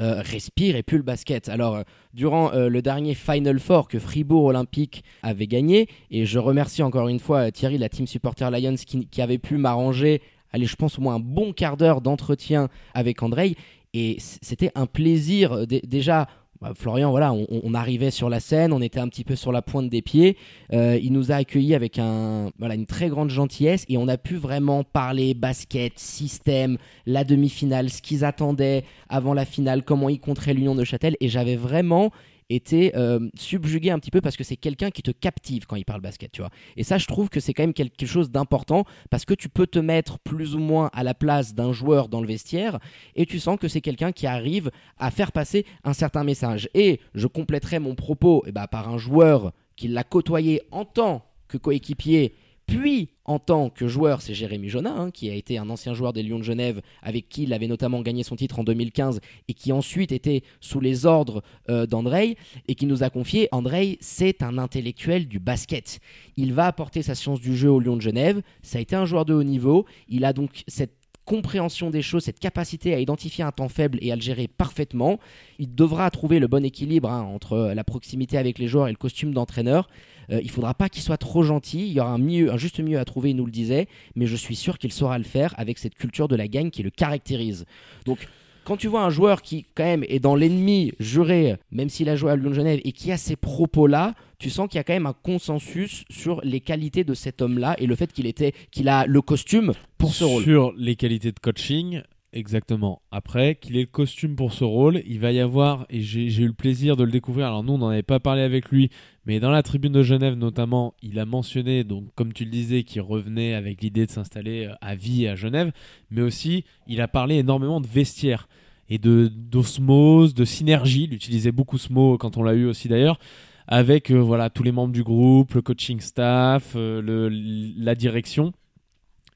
euh, 0.00 0.22
respire 0.22 0.76
et 0.76 0.82
pue 0.82 0.96
le 0.96 1.02
basket. 1.02 1.48
Alors, 1.48 1.76
euh, 1.76 1.82
durant 2.14 2.52
euh, 2.52 2.68
le 2.68 2.82
dernier 2.82 3.14
Final 3.14 3.58
Four 3.58 3.88
que 3.88 3.98
Fribourg 3.98 4.44
Olympique 4.44 5.02
avait 5.22 5.48
gagné, 5.48 5.88
et 6.10 6.24
je 6.24 6.38
remercie 6.38 6.82
encore 6.82 7.08
une 7.08 7.18
fois 7.18 7.48
euh, 7.48 7.50
Thierry, 7.50 7.78
la 7.78 7.88
team 7.88 8.06
supporter 8.06 8.50
Lions, 8.50 8.76
qui 8.76 9.20
avait 9.22 9.38
pu 9.38 9.56
m'arranger, 9.56 10.22
allez, 10.52 10.66
je 10.66 10.76
pense 10.76 10.98
au 10.98 11.02
moins 11.02 11.16
un 11.16 11.20
bon 11.20 11.52
quart 11.52 11.76
d'heure 11.76 12.00
d'entretien 12.00 12.68
avec 12.94 13.22
Andrei, 13.22 13.54
et 13.94 14.16
c'était 14.20 14.70
un 14.74 14.86
plaisir. 14.86 15.66
dé- 15.66 15.82
déjà, 15.86 16.28
bah, 16.60 16.72
Florian, 16.74 17.10
voilà, 17.10 17.32
on, 17.32 17.72
arrivait 17.74 18.10
sur 18.10 18.28
la 18.28 18.40
scène, 18.40 18.72
on 18.72 18.82
était 18.82 18.98
un 18.98 19.06
petit 19.06 19.22
peu 19.22 19.36
sur 19.36 19.52
la 19.52 19.62
pointe 19.62 19.88
des 19.88 20.02
pieds. 20.02 20.36
Euh, 20.72 20.98
il 21.00 21.12
nous 21.12 21.30
a 21.30 21.36
accueillis 21.36 21.74
avec 21.74 22.00
un, 22.00 22.50
une 22.60 22.86
très 22.86 23.08
grande 23.08 23.30
gentillesse 23.30 23.84
et 23.88 23.96
on 23.96 24.08
a 24.08 24.18
pu 24.18 24.34
vraiment 24.34 24.82
parler 24.82 25.34
basket, 25.34 25.92
système, 25.96 26.76
la 27.06 27.22
demi-finale, 27.22 27.90
ce 27.90 28.02
qu'ils 28.02 28.24
attendaient 28.24 28.84
avant 29.08 29.34
la 29.34 29.44
finale, 29.44 29.84
comment 29.84 30.08
ils 30.08 30.18
compteraient 30.18 30.54
l'Union 30.54 30.74
de 30.74 30.82
Châtel. 30.82 31.16
Et 31.20 31.28
j'avais 31.28 31.56
vraiment 31.56 32.10
été 32.48 32.96
euh, 32.96 33.28
subjugué 33.34 33.90
un 33.90 33.98
petit 33.98 34.10
peu 34.10 34.20
parce 34.20 34.36
que 34.36 34.44
c'est 34.44 34.56
quelqu'un 34.56 34.90
qui 34.90 35.02
te 35.02 35.10
captive 35.10 35.66
quand 35.66 35.76
il 35.76 35.84
parle 35.84 36.00
basket, 36.00 36.32
tu 36.32 36.40
vois. 36.40 36.50
Et 36.76 36.84
ça, 36.84 36.98
je 36.98 37.06
trouve 37.06 37.28
que 37.28 37.40
c'est 37.40 37.52
quand 37.52 37.62
même 37.62 37.74
quelque 37.74 38.06
chose 38.06 38.30
d'important 38.30 38.84
parce 39.10 39.24
que 39.24 39.34
tu 39.34 39.48
peux 39.48 39.66
te 39.66 39.78
mettre 39.78 40.18
plus 40.18 40.54
ou 40.54 40.58
moins 40.58 40.90
à 40.92 41.02
la 41.02 41.14
place 41.14 41.54
d'un 41.54 41.72
joueur 41.72 42.08
dans 42.08 42.20
le 42.20 42.26
vestiaire 42.26 42.78
et 43.14 43.26
tu 43.26 43.38
sens 43.38 43.58
que 43.58 43.68
c'est 43.68 43.80
quelqu'un 43.80 44.12
qui 44.12 44.26
arrive 44.26 44.70
à 44.98 45.10
faire 45.10 45.32
passer 45.32 45.66
un 45.84 45.92
certain 45.92 46.24
message. 46.24 46.68
Et 46.74 47.00
je 47.14 47.26
compléterai 47.26 47.78
mon 47.78 47.94
propos 47.94 48.42
eh 48.46 48.52
ben, 48.52 48.66
par 48.66 48.88
un 48.88 48.98
joueur 48.98 49.52
qui 49.76 49.88
l'a 49.88 50.04
côtoyé 50.04 50.62
en 50.70 50.84
tant 50.84 51.24
que 51.48 51.56
coéquipier, 51.56 52.34
puis 52.68 53.08
en 53.24 53.38
tant 53.38 53.70
que 53.70 53.88
joueur, 53.88 54.20
c'est 54.20 54.34
Jérémy 54.34 54.68
Jonas, 54.68 54.94
hein, 54.94 55.10
qui 55.10 55.30
a 55.30 55.34
été 55.34 55.56
un 55.56 55.70
ancien 55.70 55.94
joueur 55.94 56.12
des 56.12 56.22
Lions 56.22 56.38
de 56.38 56.44
Genève, 56.44 56.82
avec 57.02 57.30
qui 57.30 57.44
il 57.44 57.54
avait 57.54 57.66
notamment 57.66 58.02
gagné 58.02 58.22
son 58.22 58.36
titre 58.36 58.58
en 58.58 58.62
2015, 58.62 59.20
et 59.48 59.54
qui 59.54 59.72
ensuite 59.72 60.12
était 60.12 60.42
sous 60.60 60.78
les 60.78 61.06
ordres 61.06 61.42
euh, 61.70 61.86
d'Andrei, 61.86 62.36
et 62.68 62.74
qui 62.74 62.84
nous 62.84 63.02
a 63.02 63.08
confié, 63.08 63.48
Andrei, 63.52 63.96
c'est 64.02 64.42
un 64.42 64.58
intellectuel 64.58 65.28
du 65.28 65.38
basket. 65.38 66.00
Il 66.36 66.52
va 66.52 66.66
apporter 66.66 67.00
sa 67.00 67.14
science 67.14 67.40
du 67.40 67.56
jeu 67.56 67.70
aux 67.70 67.80
Lions 67.80 67.96
de 67.96 68.02
Genève, 68.02 68.42
ça 68.62 68.76
a 68.76 68.82
été 68.82 68.94
un 68.94 69.06
joueur 69.06 69.24
de 69.24 69.32
haut 69.32 69.44
niveau, 69.44 69.86
il 70.06 70.26
a 70.26 70.34
donc 70.34 70.62
cette 70.68 70.98
compréhension 71.24 71.90
des 71.90 72.00
choses, 72.00 72.24
cette 72.24 72.40
capacité 72.40 72.94
à 72.94 73.00
identifier 73.00 73.44
un 73.44 73.52
temps 73.52 73.68
faible 73.68 73.98
et 74.00 74.12
à 74.12 74.16
le 74.16 74.22
gérer 74.22 74.48
parfaitement. 74.48 75.18
Il 75.58 75.74
devra 75.74 76.10
trouver 76.10 76.38
le 76.38 76.48
bon 76.48 76.64
équilibre 76.64 77.10
hein, 77.10 77.22
entre 77.22 77.72
la 77.74 77.84
proximité 77.84 78.38
avec 78.38 78.58
les 78.58 78.66
joueurs 78.66 78.88
et 78.88 78.92
le 78.92 78.96
costume 78.96 79.34
d'entraîneur. 79.34 79.88
Euh, 80.30 80.40
il 80.42 80.50
faudra 80.50 80.74
pas 80.74 80.88
qu'il 80.88 81.02
soit 81.02 81.16
trop 81.16 81.42
gentil, 81.42 81.86
il 81.86 81.92
y 81.92 82.00
aura 82.00 82.10
un, 82.10 82.18
milieu, 82.18 82.52
un 82.52 82.56
juste 82.56 82.80
milieu 82.80 82.98
à 82.98 83.04
trouver, 83.04 83.30
il 83.30 83.36
nous 83.36 83.46
le 83.46 83.52
disait, 83.52 83.88
mais 84.14 84.26
je 84.26 84.36
suis 84.36 84.56
sûr 84.56 84.78
qu'il 84.78 84.92
saura 84.92 85.18
le 85.18 85.24
faire 85.24 85.54
avec 85.56 85.78
cette 85.78 85.94
culture 85.94 86.28
de 86.28 86.36
la 86.36 86.48
gagne 86.48 86.70
qui 86.70 86.82
le 86.82 86.90
caractérise. 86.90 87.64
Donc 88.04 88.28
quand 88.68 88.76
tu 88.76 88.86
vois 88.86 89.02
un 89.02 89.08
joueur 89.08 89.40
qui 89.40 89.64
quand 89.74 89.84
même 89.84 90.04
est 90.08 90.20
dans 90.20 90.34
l'ennemi 90.34 90.92
juré, 91.00 91.56
même 91.72 91.88
s'il 91.88 92.10
a 92.10 92.16
joué 92.16 92.32
à 92.32 92.36
Lyon 92.36 92.52
Genève, 92.52 92.80
et 92.84 92.92
qui 92.92 93.10
a 93.10 93.16
ces 93.16 93.34
propos-là, 93.34 94.14
tu 94.38 94.50
sens 94.50 94.68
qu'il 94.68 94.76
y 94.76 94.80
a 94.80 94.84
quand 94.84 94.92
même 94.92 95.06
un 95.06 95.14
consensus 95.14 96.04
sur 96.10 96.42
les 96.42 96.60
qualités 96.60 97.02
de 97.02 97.14
cet 97.14 97.40
homme-là 97.40 97.76
et 97.78 97.86
le 97.86 97.96
fait 97.96 98.12
qu'il 98.12 98.26
était, 98.26 98.52
qu'il 98.70 98.90
a 98.90 99.06
le 99.06 99.22
costume 99.22 99.72
pour 99.96 100.12
ce 100.12 100.24
rôle. 100.24 100.44
Sur 100.44 100.74
les 100.76 100.96
qualités 100.96 101.32
de 101.32 101.38
coaching, 101.38 102.02
exactement. 102.32 103.02
Après, 103.10 103.54
qu'il 103.54 103.76
ait 103.76 103.82
le 103.82 103.86
costume 103.86 104.36
pour 104.36 104.52
ce 104.52 104.64
rôle, 104.64 105.02
il 105.06 105.20
va 105.20 105.32
y 105.32 105.40
avoir, 105.40 105.86
et 105.90 106.00
j'ai 106.00 106.42
eu 106.42 106.46
le 106.46 106.52
plaisir 106.52 106.96
de 106.96 107.04
le 107.04 107.10
découvrir, 107.10 107.46
alors 107.46 107.64
nous 107.64 107.74
on 107.74 107.78
n'en 107.78 107.88
avait 107.88 108.02
pas 108.02 108.20
parlé 108.20 108.42
avec 108.42 108.70
lui, 108.70 108.90
mais 109.26 109.40
dans 109.40 109.50
la 109.50 109.62
tribune 109.62 109.92
de 109.92 110.02
Genève 110.02 110.34
notamment, 110.34 110.94
il 111.02 111.18
a 111.18 111.24
mentionné, 111.24 111.84
donc 111.84 112.04
comme 112.14 112.32
tu 112.32 112.44
le 112.44 112.50
disais, 112.50 112.82
qu'il 112.82 113.00
revenait 113.00 113.54
avec 113.54 113.82
l'idée 113.82 114.06
de 114.06 114.10
s'installer 114.10 114.66
euh, 114.66 114.74
à 114.80 114.94
vie 114.94 115.26
à 115.26 115.34
Genève, 115.34 115.72
mais 116.10 116.22
aussi 116.22 116.64
il 116.86 117.00
a 117.00 117.08
parlé 117.08 117.36
énormément 117.36 117.80
de 117.80 117.86
vestiaire 117.86 118.48
et 118.88 118.98
de 118.98 119.28
d'osmose, 119.28 120.34
de 120.34 120.44
synergie, 120.44 121.04
il 121.04 121.14
utilisait 121.14 121.52
beaucoup 121.52 121.78
ce 121.78 121.92
mot 121.92 122.18
quand 122.18 122.36
on 122.36 122.42
l'a 122.42 122.54
eu 122.54 122.66
aussi 122.66 122.88
d'ailleurs, 122.88 123.18
avec 123.66 124.10
euh, 124.10 124.18
voilà 124.18 124.50
tous 124.50 124.62
les 124.62 124.72
membres 124.72 124.92
du 124.92 125.02
groupe, 125.02 125.54
le 125.54 125.62
coaching 125.62 126.00
staff, 126.00 126.72
euh, 126.74 127.30
la 127.76 127.94
direction. 127.94 128.52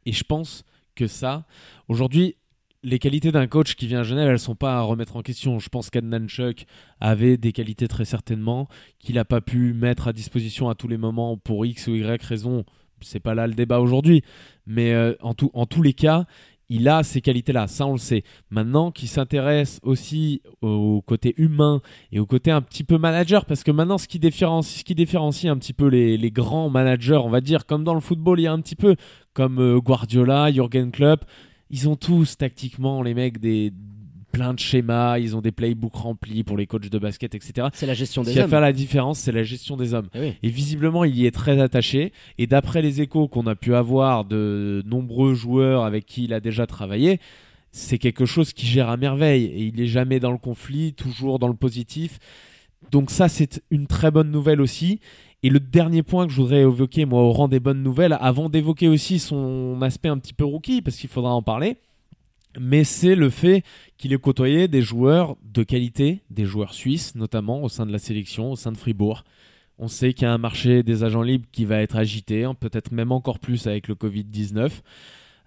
Et 0.06 0.12
je 0.12 0.24
pense 0.24 0.64
que 0.94 1.06
ça, 1.06 1.44
aujourd'hui, 1.88 2.36
les 2.82 2.98
qualités 2.98 3.30
d'un 3.30 3.46
coach 3.46 3.74
qui 3.74 3.86
vient 3.86 4.00
à 4.00 4.02
Genève, 4.02 4.28
elles 4.28 4.38
sont 4.38 4.54
pas 4.54 4.76
à 4.76 4.80
remettre 4.80 5.16
en 5.16 5.22
question. 5.22 5.58
Je 5.58 5.68
pense 5.68 5.90
qu'Adnan 5.90 6.26
Chuck 6.26 6.66
avait 7.00 7.36
des 7.36 7.52
qualités 7.52 7.86
très 7.86 8.04
certainement 8.04 8.68
qu'il 8.98 9.14
n'a 9.14 9.24
pas 9.24 9.40
pu 9.40 9.72
mettre 9.72 10.08
à 10.08 10.12
disposition 10.12 10.68
à 10.68 10.74
tous 10.74 10.88
les 10.88 10.98
moments 10.98 11.36
pour 11.36 11.64
X 11.64 11.86
ou 11.86 11.94
Y 11.94 12.22
raison. 12.22 12.64
C'est 13.00 13.20
pas 13.20 13.34
là 13.34 13.46
le 13.46 13.54
débat 13.54 13.80
aujourd'hui, 13.80 14.22
mais 14.66 14.92
euh, 14.92 15.14
en, 15.20 15.34
tous 15.34 15.82
les 15.82 15.92
cas, 15.92 16.24
il 16.68 16.88
a 16.88 17.02
ces 17.02 17.20
qualités-là, 17.20 17.66
ça 17.66 17.86
on 17.86 17.92
le 17.92 17.98
sait. 17.98 18.22
Maintenant, 18.50 18.92
qu'il 18.92 19.08
s'intéresse 19.08 19.80
aussi 19.82 20.40
au 20.60 21.02
côté 21.02 21.34
humain 21.36 21.82
et 22.12 22.20
au 22.20 22.26
côté 22.26 22.52
un 22.52 22.62
petit 22.62 22.84
peu 22.84 22.98
manager, 22.98 23.44
parce 23.44 23.64
que 23.64 23.72
maintenant, 23.72 23.98
ce 23.98 24.06
qui 24.06 24.20
différencie, 24.20 24.78
ce 24.78 24.84
qui 24.84 24.94
différencie 24.94 25.50
un 25.50 25.58
petit 25.58 25.72
peu 25.72 25.88
les, 25.88 26.16
les 26.16 26.30
grands 26.30 26.70
managers, 26.70 27.20
on 27.24 27.28
va 27.28 27.40
dire, 27.40 27.66
comme 27.66 27.82
dans 27.82 27.94
le 27.94 28.00
football, 28.00 28.38
il 28.38 28.44
y 28.44 28.46
a 28.46 28.52
un 28.52 28.60
petit 28.60 28.76
peu 28.76 28.94
comme 29.34 29.58
euh, 29.58 29.80
Guardiola, 29.80 30.52
Jürgen 30.52 30.92
Klopp, 30.92 31.24
ils 31.72 31.88
ont 31.88 31.96
tous 31.96 32.36
tactiquement 32.36 33.02
les 33.02 33.14
mecs 33.14 33.38
des 33.38 33.72
plein 34.30 34.54
de 34.54 34.58
schémas, 34.58 35.18
ils 35.18 35.36
ont 35.36 35.42
des 35.42 35.52
playbooks 35.52 35.94
remplis 35.94 36.42
pour 36.42 36.56
les 36.56 36.66
coachs 36.66 36.88
de 36.88 36.98
basket, 36.98 37.34
etc. 37.34 37.68
C'est 37.74 37.84
la 37.86 37.92
gestion 37.92 38.22
Ce 38.22 38.28
des 38.28 38.32
qui 38.32 38.38
va 38.38 38.44
hommes. 38.44 38.50
faire 38.50 38.60
la 38.62 38.72
différence, 38.72 39.18
c'est 39.18 39.32
la 39.32 39.42
gestion 39.42 39.76
des 39.76 39.92
hommes. 39.92 40.08
Eh 40.14 40.20
oui. 40.20 40.32
Et 40.42 40.48
visiblement, 40.48 41.04
il 41.04 41.14
y 41.18 41.26
est 41.26 41.30
très 41.32 41.60
attaché. 41.60 42.12
Et 42.38 42.46
d'après 42.46 42.80
les 42.80 43.02
échos 43.02 43.28
qu'on 43.28 43.46
a 43.46 43.54
pu 43.54 43.74
avoir 43.74 44.24
de 44.24 44.82
nombreux 44.86 45.34
joueurs 45.34 45.84
avec 45.84 46.06
qui 46.06 46.24
il 46.24 46.32
a 46.32 46.40
déjà 46.40 46.66
travaillé, 46.66 47.20
c'est 47.72 47.98
quelque 47.98 48.24
chose 48.24 48.54
qui 48.54 48.64
gère 48.66 48.88
à 48.88 48.96
merveille. 48.96 49.44
Et 49.44 49.64
il 49.64 49.78
est 49.80 49.86
jamais 49.86 50.18
dans 50.18 50.32
le 50.32 50.38
conflit, 50.38 50.94
toujours 50.94 51.38
dans 51.38 51.48
le 51.48 51.54
positif. 51.54 52.18
Donc 52.90 53.10
ça, 53.10 53.28
c'est 53.28 53.62
une 53.70 53.86
très 53.86 54.10
bonne 54.10 54.30
nouvelle 54.30 54.62
aussi. 54.62 55.00
Et 55.42 55.50
le 55.50 55.58
dernier 55.60 56.02
point 56.02 56.26
que 56.26 56.32
je 56.32 56.40
voudrais 56.40 56.60
évoquer, 56.60 57.04
moi, 57.04 57.22
au 57.22 57.32
rang 57.32 57.48
des 57.48 57.58
bonnes 57.60 57.82
nouvelles, 57.82 58.16
avant 58.20 58.48
d'évoquer 58.48 58.88
aussi 58.88 59.18
son 59.18 59.80
aspect 59.82 60.08
un 60.08 60.18
petit 60.18 60.34
peu 60.34 60.44
rookie, 60.44 60.82
parce 60.82 60.96
qu'il 60.96 61.10
faudra 61.10 61.34
en 61.34 61.42
parler, 61.42 61.78
mais 62.60 62.84
c'est 62.84 63.14
le 63.16 63.28
fait 63.30 63.64
qu'il 63.98 64.12
ait 64.12 64.18
côtoyé 64.18 64.68
des 64.68 64.82
joueurs 64.82 65.36
de 65.42 65.62
qualité, 65.64 66.20
des 66.30 66.44
joueurs 66.44 66.74
suisses 66.74 67.14
notamment 67.16 67.62
au 67.62 67.68
sein 67.68 67.86
de 67.86 67.92
la 67.92 67.98
sélection, 67.98 68.52
au 68.52 68.56
sein 68.56 68.70
de 68.72 68.76
Fribourg. 68.76 69.24
On 69.78 69.88
sait 69.88 70.12
qu'il 70.12 70.24
y 70.24 70.26
a 70.26 70.32
un 70.32 70.38
marché 70.38 70.82
des 70.84 71.02
agents 71.02 71.22
libres 71.22 71.46
qui 71.50 71.64
va 71.64 71.78
être 71.80 71.96
agité, 71.96 72.44
hein, 72.44 72.54
peut-être 72.54 72.92
même 72.92 73.10
encore 73.10 73.38
plus 73.40 73.66
avec 73.66 73.88
le 73.88 73.94
Covid-19. 73.96 74.70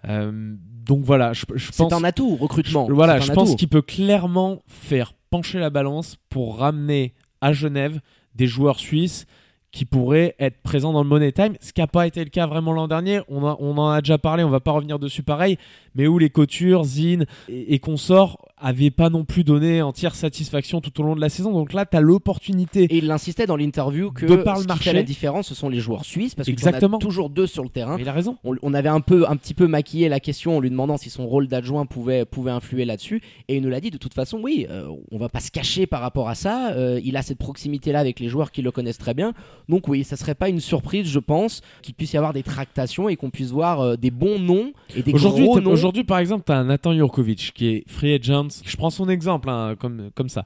Euh, 0.08 0.54
donc 0.84 1.04
voilà, 1.04 1.32
je, 1.32 1.46
je 1.54 1.70
C'est 1.72 1.84
pense, 1.84 1.92
un 1.94 2.04
atout, 2.04 2.36
recrutement. 2.36 2.86
je- 2.88 2.92
voilà, 2.92 3.18
je 3.18 3.32
pense 3.32 3.54
qu'il 3.56 3.68
peut 3.68 3.82
clairement 3.82 4.62
faire 4.66 5.14
pencher 5.30 5.58
la 5.58 5.70
balance 5.70 6.16
pour 6.28 6.58
ramener 6.58 7.14
à 7.40 7.52
Genève 7.52 8.00
des 8.34 8.46
joueurs 8.46 8.78
suisses 8.78 9.26
qui 9.76 9.84
pourraient 9.84 10.34
être 10.38 10.56
présents 10.62 10.94
dans 10.94 11.02
le 11.02 11.08
Money 11.08 11.32
Time, 11.32 11.52
ce 11.60 11.70
qui 11.74 11.82
n'a 11.82 11.86
pas 11.86 12.06
été 12.06 12.24
le 12.24 12.30
cas 12.30 12.46
vraiment 12.46 12.72
l'an 12.72 12.88
dernier. 12.88 13.20
On, 13.28 13.42
en 13.44 13.90
a 13.90 14.00
déjà 14.00 14.16
parlé, 14.16 14.42
on 14.42 14.48
va 14.48 14.58
pas 14.58 14.70
revenir 14.70 14.98
dessus 14.98 15.22
pareil, 15.22 15.58
mais 15.94 16.06
où 16.06 16.18
les 16.18 16.30
Coutures, 16.30 16.84
Zine 16.84 17.26
et, 17.50 17.74
et 17.74 17.78
consorts 17.78 18.38
avaient 18.58 18.90
pas 18.90 19.10
non 19.10 19.24
plus 19.24 19.44
donné 19.44 19.82
entière 19.82 20.14
satisfaction 20.14 20.80
tout 20.80 20.98
au 21.00 21.04
long 21.04 21.14
de 21.14 21.20
la 21.20 21.28
saison. 21.28 21.52
Donc 21.52 21.72
là, 21.72 21.84
tu 21.84 21.96
as 21.96 22.00
l'opportunité. 22.00 22.84
Et 22.84 22.98
il 22.98 23.10
insistait 23.10 23.46
dans 23.46 23.56
l'interview 23.56 24.10
que 24.12 24.24
De 24.26 24.36
par 24.36 24.54
le 24.54 24.60
ce 24.60 24.64
qui 24.64 24.68
marché. 24.68 24.90
fait 24.90 24.96
la 24.96 25.02
différence, 25.02 25.48
ce 25.48 25.54
sont 25.54 25.68
les 25.68 25.80
joueurs 25.80 26.04
suisses, 26.04 26.34
parce 26.34 26.46
que 26.46 26.52
Exactement. 26.52 26.96
a 26.96 27.00
toujours 27.00 27.28
deux 27.30 27.46
sur 27.46 27.62
le 27.62 27.68
terrain. 27.68 27.96
Il 27.98 28.08
a 28.08 28.12
raison. 28.12 28.36
On, 28.44 28.56
on 28.62 28.72
avait 28.74 28.88
un 28.88 29.00
peu, 29.00 29.28
un 29.28 29.36
petit 29.36 29.54
peu 29.54 29.66
maquillé 29.66 30.08
la 30.08 30.20
question 30.20 30.56
en 30.56 30.60
lui 30.60 30.70
demandant 30.70 30.96
si 30.96 31.10
son 31.10 31.26
rôle 31.26 31.48
d'adjoint 31.48 31.86
pouvait, 31.86 32.24
pouvait 32.24 32.50
influer 32.50 32.84
là-dessus, 32.84 33.20
et 33.48 33.56
il 33.56 33.62
nous 33.62 33.68
l'a 33.68 33.80
dit 33.80 33.90
de 33.90 33.98
toute 33.98 34.14
façon, 34.14 34.38
oui, 34.42 34.66
euh, 34.70 34.88
on 35.10 35.18
va 35.18 35.28
pas 35.28 35.40
se 35.40 35.50
cacher 35.50 35.86
par 35.86 36.00
rapport 36.00 36.28
à 36.28 36.34
ça. 36.34 36.72
euh, 36.72 37.00
il 37.04 37.16
a 37.16 37.22
cette 37.22 37.38
proximité-là 37.38 38.00
avec 38.00 38.20
les 38.20 38.28
joueurs 38.28 38.50
qui 38.52 38.62
le 38.62 38.70
connaissent 38.70 38.98
très 38.98 39.14
bien, 39.14 39.32
donc 39.68 39.86
oui, 39.88 40.02
ça 40.04 40.16
serait 40.16 40.34
pas 40.34 40.48
une 40.48 40.60
surprise, 40.60 41.06
je 41.08 41.18
pense, 41.18 41.60
qu'il 41.82 41.94
puisse 41.94 42.12
y 42.14 42.16
avoir 42.16 42.32
des 42.32 42.42
tractations 42.42 43.08
et 43.08 43.16
qu'on 43.16 43.30
puisse 43.30 43.50
voir 43.50 43.80
euh, 43.80 43.96
des 43.96 44.10
bons 44.10 44.38
noms 44.38 44.72
et 44.96 45.02
des 45.02 45.12
gros 45.12 45.60
noms. 45.60 45.70
aujourd'hui, 45.70 46.04
par 46.04 46.18
exemple, 46.18 46.44
tu 46.46 46.52
as 46.52 46.56
un 46.58 46.64
Nathan 46.64 46.94
Jurkovic 46.94 47.52
qui 47.54 47.68
est 47.68 47.84
free 47.86 48.14
agent. 48.14 48.45
Je 48.64 48.76
prends 48.76 48.90
son 48.90 49.08
exemple 49.08 49.48
hein, 49.48 49.76
comme, 49.78 50.10
comme 50.14 50.28
ça. 50.28 50.44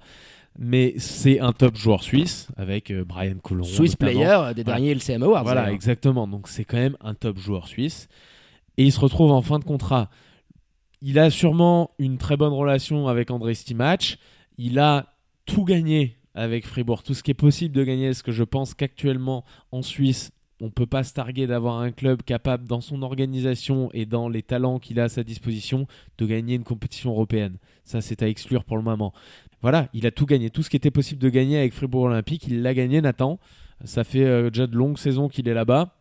Mais 0.59 0.95
c'est 0.99 1.38
un 1.40 1.52
top 1.52 1.76
joueur 1.76 2.02
suisse 2.02 2.49
avec 2.57 2.90
euh, 2.90 3.04
Brian 3.04 3.37
Coulon. 3.42 3.64
Swiss 3.64 3.92
notamment. 4.00 4.11
player 4.21 4.26
euh, 4.33 4.52
des 4.54 4.62
Voilà. 4.64 4.78
derniers 4.80 4.95
LCM 4.95 5.23
Awards. 5.23 5.45
Voilà, 5.45 5.73
exactement. 5.73 6.26
Donc 6.26 6.49
c'est 6.49 6.64
quand 6.64 6.76
même 6.76 6.97
un 7.00 7.14
top 7.14 7.38
joueur 7.38 7.69
suisse. 7.69 8.09
Et 8.76 8.85
il 8.85 8.92
se 8.92 9.00
retrouve 9.00 9.30
en 9.30 9.42
fin 9.42 9.59
de 9.59 9.64
contrat. 9.64 10.11
Il 11.02 11.19
a 11.19 11.30
sûrement 11.30 11.92
une 11.99 12.19
très 12.19 12.37
bonne 12.37 12.52
relation 12.52 13.09
avec 13.09 13.30
André 13.30 13.54
Stimac. 13.54 14.19
Il 14.59 14.78
a 14.78 15.14
tout 15.47 15.64
gagné 15.64 16.16
avec 16.35 16.66
Fribourg, 16.66 17.02
tout 17.02 17.14
ce 17.14 17.23
qui 17.23 17.30
est 17.30 17.35
possible 17.35 17.75
de 17.75 17.85
gagner. 17.85 18.09
Parce 18.09 18.23
que 18.23 18.33
je 18.33 18.45
pense 18.45 18.75
qu'actuellement 18.75 19.45
en 19.73 19.83
Suisse, 19.83 20.30
on 20.61 20.67
ne 20.67 20.71
peut 20.71 20.87
pas 20.87 21.05
se 21.05 21.14
targuer 21.14 21.47
d'avoir 21.47 21.79
un 21.79 21.90
club 21.90 22.23
capable 22.23 22.67
dans 22.67 22.81
son 22.81 23.02
organisation 23.02 23.90
et 23.93 24.07
dans 24.07 24.29
les 24.29 24.43
talents 24.43 24.79
qu'il 24.79 25.00
a 25.00 25.05
à 25.05 25.09
sa 25.09 25.25
disposition 25.25 25.87
de 26.19 26.26
gagner 26.26 26.55
une 26.55 26.64
compétition 26.64 27.11
européenne. 27.11 27.57
Ça, 27.85 28.00
c'est 28.00 28.23
à 28.23 28.29
exclure 28.29 28.64
pour 28.64 28.76
le 28.76 28.83
moment. 28.83 29.12
Voilà, 29.62 29.88
il 29.93 30.07
a 30.07 30.11
tout 30.11 30.26
gagné. 30.26 30.50
Tout 30.50 30.62
ce 30.62 30.71
qui 30.71 30.76
était 30.76 30.90
possible 30.90 31.21
de 31.21 31.29
gagner 31.29 31.59
avec 31.59 31.73
Fribourg 31.73 32.05
Olympique, 32.05 32.47
il 32.47 32.62
l'a 32.62 32.75
gagné, 32.75 33.00
Nathan. 33.00 33.38
Ça 33.85 34.05
fait 34.05 34.25
euh, 34.25 34.50
déjà 34.50 34.67
de 34.67 34.76
longues 34.76 34.99
saisons 34.99 35.29
qu'il 35.29 35.49
est 35.49 35.55
là-bas. 35.55 36.00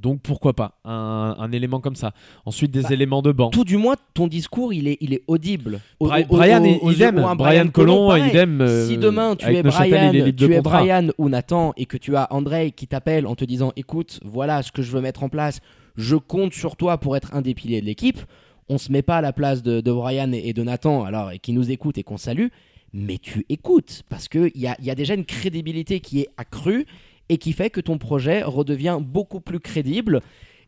Donc 0.00 0.20
pourquoi 0.22 0.52
pas 0.54 0.78
un, 0.84 1.36
un 1.38 1.52
élément 1.52 1.80
comme 1.80 1.96
ça. 1.96 2.12
Ensuite 2.44 2.70
des 2.70 2.82
Bah, 2.82 2.88
éléments 2.92 3.22
de 3.22 3.32
banc. 3.32 3.50
Tout 3.50 3.64
du 3.64 3.76
moins, 3.76 3.94
ton 4.14 4.26
discours, 4.26 4.72
il 4.72 4.88
est, 4.88 4.98
il 5.00 5.14
est 5.14 5.22
audible. 5.26 5.80
Au- 6.00 6.08
Bri- 6.08 6.24
au- 6.28 6.34
au- 6.34 6.36
Brian, 6.36 6.62
aux- 6.82 6.90
idem. 6.90 7.26
Brian 7.36 7.68
Colomb, 7.68 8.14
idem. 8.16 8.60
euh, 8.60 8.86
si 8.88 8.98
demain 8.98 9.36
tu 9.36 9.46
es, 9.46 9.62
Brian, 9.62 10.12
tu 10.36 10.52
es. 10.52 10.60
Brian 10.60 11.08
ou 11.18 11.28
Nathan 11.28 11.72
et 11.76 11.86
que 11.86 11.96
tu 11.96 12.14
as 12.16 12.26
André 12.32 12.70
qui 12.72 12.86
t'appelle 12.86 13.26
en 13.26 13.34
te 13.34 13.44
disant 13.44 13.72
écoute, 13.76 14.20
voilà 14.24 14.62
ce 14.62 14.72
que 14.72 14.82
je 14.82 14.92
veux 14.92 15.00
mettre 15.00 15.22
en 15.22 15.28
place, 15.28 15.60
je 15.96 16.16
compte 16.16 16.52
sur 16.52 16.76
toi 16.76 16.98
pour 16.98 17.16
être 17.16 17.34
un 17.34 17.40
des 17.40 17.54
piliers 17.54 17.80
de 17.80 17.86
l'équipe, 17.86 18.20
on 18.68 18.78
se 18.78 18.90
met 18.92 19.02
pas 19.02 19.16
à 19.18 19.20
la 19.20 19.32
place 19.32 19.62
de, 19.62 19.80
de 19.80 19.92
Brian 19.92 20.30
et, 20.32 20.52
de 20.52 20.62
Nathan 20.62 21.04
alors 21.04 21.30
et 21.32 21.38
qui 21.38 21.52
nous 21.52 21.70
écoute 21.70 21.98
et 21.98 22.02
qu'on 22.02 22.16
salue, 22.18 22.48
mais 22.92 23.18
tu 23.18 23.46
écoutes 23.48 24.02
parce 24.08 24.28
qu'il 24.28 24.50
y 24.56 24.66
a, 24.66 24.76
y 24.82 24.90
a 24.90 24.94
déjà 24.94 25.14
une 25.14 25.24
crédibilité 25.24 26.00
qui 26.00 26.20
est 26.20 26.28
accrue 26.36 26.86
et 27.28 27.38
qui 27.38 27.52
fait 27.52 27.70
que 27.70 27.80
ton 27.80 27.98
projet 27.98 28.42
redevient 28.42 28.98
beaucoup 29.00 29.40
plus 29.40 29.60
crédible 29.60 30.20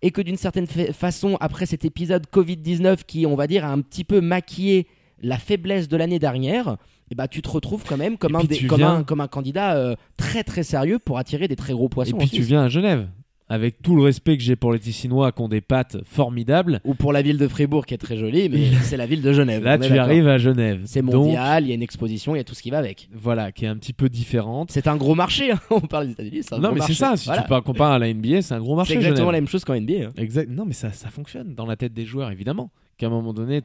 et 0.02 0.10
que 0.10 0.20
d'une 0.22 0.36
certaine 0.36 0.66
fa- 0.66 0.92
façon, 0.92 1.36
après 1.40 1.66
cet 1.66 1.84
épisode 1.84 2.26
Covid-19 2.32 2.98
qui, 3.06 3.26
on 3.26 3.34
va 3.34 3.46
dire, 3.46 3.64
a 3.64 3.68
un 3.72 3.80
petit 3.80 4.04
peu 4.04 4.20
maquillé 4.20 4.86
la 5.22 5.38
faiblesse 5.38 5.88
de 5.88 5.96
l'année 5.96 6.18
dernière, 6.20 6.76
eh 7.10 7.14
ben, 7.14 7.26
tu 7.26 7.42
te 7.42 7.48
retrouves 7.48 7.82
quand 7.86 7.96
même 7.96 8.16
comme, 8.18 8.32
Et 8.32 8.36
un, 8.36 8.38
puis 8.40 8.48
des- 8.48 8.56
tu 8.56 8.66
comme, 8.68 8.78
viens- 8.78 8.94
un, 8.96 9.02
comme 9.04 9.20
un 9.20 9.28
candidat 9.28 9.76
euh, 9.76 9.96
très 10.16 10.44
très 10.44 10.62
sérieux 10.62 10.98
pour 10.98 11.18
attirer 11.18 11.48
des 11.48 11.56
très 11.56 11.72
gros 11.72 11.86
Et 11.86 11.88
poissons. 11.88 12.14
en 12.16 12.18
puis 12.18 12.28
tu 12.30 12.42
viens 12.42 12.64
à 12.64 12.68
Genève. 12.68 13.08
Avec 13.50 13.80
tout 13.80 13.96
le 13.96 14.02
respect 14.02 14.36
que 14.36 14.42
j'ai 14.42 14.56
pour 14.56 14.72
les 14.74 14.78
Tessinois 14.78 15.32
qui 15.32 15.40
ont 15.40 15.48
des 15.48 15.62
pattes 15.62 15.96
formidables. 16.04 16.80
Ou 16.84 16.92
pour 16.94 17.12
la 17.14 17.22
ville 17.22 17.38
de 17.38 17.48
Fribourg 17.48 17.86
qui 17.86 17.94
est 17.94 17.98
très 17.98 18.18
jolie, 18.18 18.48
mais 18.50 18.70
c'est 18.82 18.98
la 18.98 19.06
ville 19.06 19.22
de 19.22 19.32
Genève. 19.32 19.64
Là, 19.64 19.78
tu 19.78 19.96
arrives 19.98 20.28
à 20.28 20.36
Genève. 20.36 20.82
C'est 20.84 21.00
mondial, 21.00 21.64
il 21.64 21.68
y 21.68 21.72
a 21.72 21.74
une 21.74 21.82
exposition, 21.82 22.34
il 22.34 22.38
y 22.38 22.40
a 22.40 22.44
tout 22.44 22.54
ce 22.54 22.62
qui 22.62 22.70
va 22.70 22.78
avec. 22.78 23.08
voilà, 23.14 23.50
qui 23.50 23.64
est 23.64 23.68
un 23.68 23.76
petit 23.76 23.94
peu 23.94 24.08
différente. 24.10 24.70
C'est 24.70 24.86
un 24.86 24.96
gros 24.96 25.14
marché, 25.14 25.50
hein. 25.52 25.58
on 25.70 25.80
parle 25.80 26.06
des 26.08 26.12
États-Unis. 26.12 26.42
Non, 26.52 26.58
gros 26.58 26.72
mais 26.74 26.80
c'est 26.82 26.92
ça. 26.94 27.16
Si 27.16 27.24
Voilà. 27.26 27.42
tu 27.42 27.48
peux 27.48 27.60
comparer 27.62 27.94
à 27.94 27.98
la 27.98 28.12
NBA, 28.12 28.42
c'est 28.42 28.54
un 28.54 28.60
gros 28.60 28.76
marché. 28.76 28.92
C'est 28.92 28.98
exactement 28.98 29.28
Genève. 29.28 29.32
la 29.32 29.40
même 29.40 29.48
chose 29.48 29.64
qu'en 29.64 29.74
NBA. 29.80 29.92
hein. 30.08 30.10
Exact. 30.18 30.50
Non, 30.50 30.64
mais 30.66 30.74
ça, 30.74 30.92
ça 30.92 31.08
fonctionne 31.08 31.54
dans 31.54 31.64
la 31.66 31.76
tête 31.76 31.94
des 31.94 32.04
joueurs, 32.04 32.30
évidemment. 32.30 32.70
Qu'à 32.98 33.06
un 33.06 33.10
moment 33.10 33.32
donné, 33.32 33.62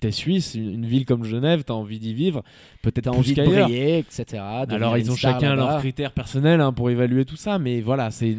t'es 0.00 0.10
suisse, 0.10 0.54
une 0.54 0.86
ville 0.86 1.04
comme 1.04 1.24
Genève, 1.24 1.64
t'as 1.64 1.74
envie 1.74 1.98
d'y 1.98 2.14
vivre, 2.14 2.42
peut-être 2.82 3.08
envie 3.08 3.34
de 3.34 3.44
briller, 3.44 3.98
etc. 3.98 4.42
Alors, 4.68 4.96
ils 4.98 5.10
ont 5.10 5.16
chacun 5.16 5.54
leurs 5.54 5.78
critères 5.78 6.12
personnels 6.12 6.60
hein, 6.60 6.72
pour 6.72 6.90
évaluer 6.90 7.24
tout 7.24 7.36
ça, 7.36 7.58
mais 7.58 7.80
voilà, 7.80 8.10
c'est 8.10 8.36